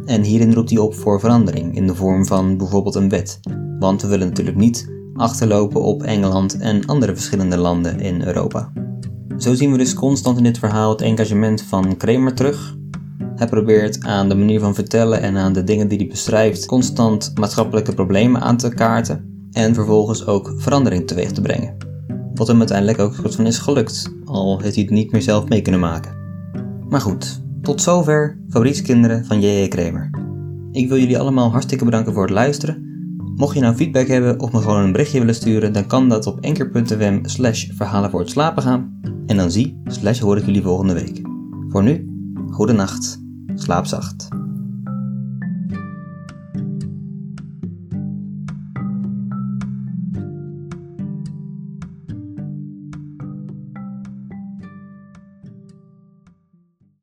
En 0.05 0.22
hierin 0.22 0.55
roept 0.55 0.70
hij 0.70 0.79
op 0.79 0.94
voor 0.94 1.20
verandering 1.20 1.77
in 1.77 1.87
de 1.87 1.94
vorm 1.94 2.27
van 2.27 2.57
bijvoorbeeld 2.57 2.94
een 2.94 3.09
wet. 3.09 3.40
Want 3.79 4.03
we 4.03 4.09
willen 4.09 4.29
natuurlijk 4.29 4.57
niet 4.57 4.95
achterlopen 5.16 5.83
op 5.83 6.02
Engeland 6.02 6.59
en 6.59 6.87
andere 6.87 7.14
verschillende 7.14 7.57
landen 7.57 8.00
in 8.00 8.22
Europa. 8.22 8.72
Zo 9.38 9.55
zien 9.55 9.72
we 9.72 9.79
dus 9.79 9.94
constant 9.94 10.37
in 10.37 10.42
dit 10.42 10.59
verhaal 10.59 10.90
het 10.90 11.00
engagement 11.00 11.62
van 11.62 11.96
Kramer 11.96 12.35
terug. 12.35 12.76
Hij 13.35 13.46
probeert 13.46 14.05
aan 14.05 14.29
de 14.29 14.35
manier 14.35 14.61
van 14.61 14.74
vertellen 14.74 15.22
en 15.22 15.37
aan 15.37 15.52
de 15.52 15.64
dingen 15.64 15.88
die 15.88 15.98
hij 15.98 16.07
beschrijft 16.07 16.66
constant 16.66 17.33
maatschappelijke 17.35 17.94
problemen 17.94 18.40
aan 18.40 18.57
te 18.57 18.68
kaarten 18.68 19.48
en 19.50 19.74
vervolgens 19.74 20.26
ook 20.26 20.55
verandering 20.57 21.07
teweeg 21.07 21.33
te 21.33 21.40
brengen. 21.40 21.76
Wat 22.35 22.46
hem 22.46 22.59
uiteindelijk 22.59 22.98
ook 22.98 23.14
soort 23.14 23.35
van 23.35 23.46
is 23.46 23.59
gelukt, 23.59 24.12
al 24.24 24.61
heeft 24.61 24.74
hij 24.74 24.85
het 24.85 24.92
niet 24.92 25.12
meer 25.12 25.22
zelf 25.22 25.48
mee 25.48 25.62
kunnen 25.62 25.81
maken. 25.81 26.14
Maar 26.88 27.00
goed, 27.00 27.42
tot 27.62 27.83
zover 27.83 28.38
Fabriekskinderen 28.48 29.24
van 29.24 29.40
J.J. 29.40 29.68
Kramer. 29.68 30.11
Ik 30.72 30.88
wil 30.88 30.98
jullie 30.98 31.18
allemaal 31.18 31.50
hartstikke 31.50 31.85
bedanken 31.85 32.12
voor 32.12 32.22
het 32.22 32.33
luisteren 32.33 32.86
Mocht 33.37 33.55
je 33.55 33.61
nou 33.61 33.75
feedback 33.75 34.07
hebben 34.07 34.40
of 34.40 34.53
me 34.53 34.61
gewoon 34.61 34.83
een 34.83 34.92
berichtje 34.92 35.18
willen 35.18 35.35
sturen, 35.35 35.72
dan 35.72 35.87
kan 35.87 36.09
dat 36.09 36.27
op 36.27 36.40
enker.fm 36.40 37.18
slash 37.22 37.66
verhalen 37.75 38.11
voor 38.11 38.20
het 38.20 38.31
slapen 38.31 38.62
gaan. 38.62 39.01
En 39.27 39.37
dan 39.37 39.51
zie 39.51 39.81
slash 39.87 40.20
hoor 40.20 40.37
ik 40.37 40.44
jullie 40.44 40.62
volgende 40.62 40.94
week. 40.94 41.20
Voor 41.68 41.83
nu, 41.83 42.09
goede 42.51 42.72
nacht, 42.72 43.22
slaap 43.55 43.87
zacht. 43.87 44.29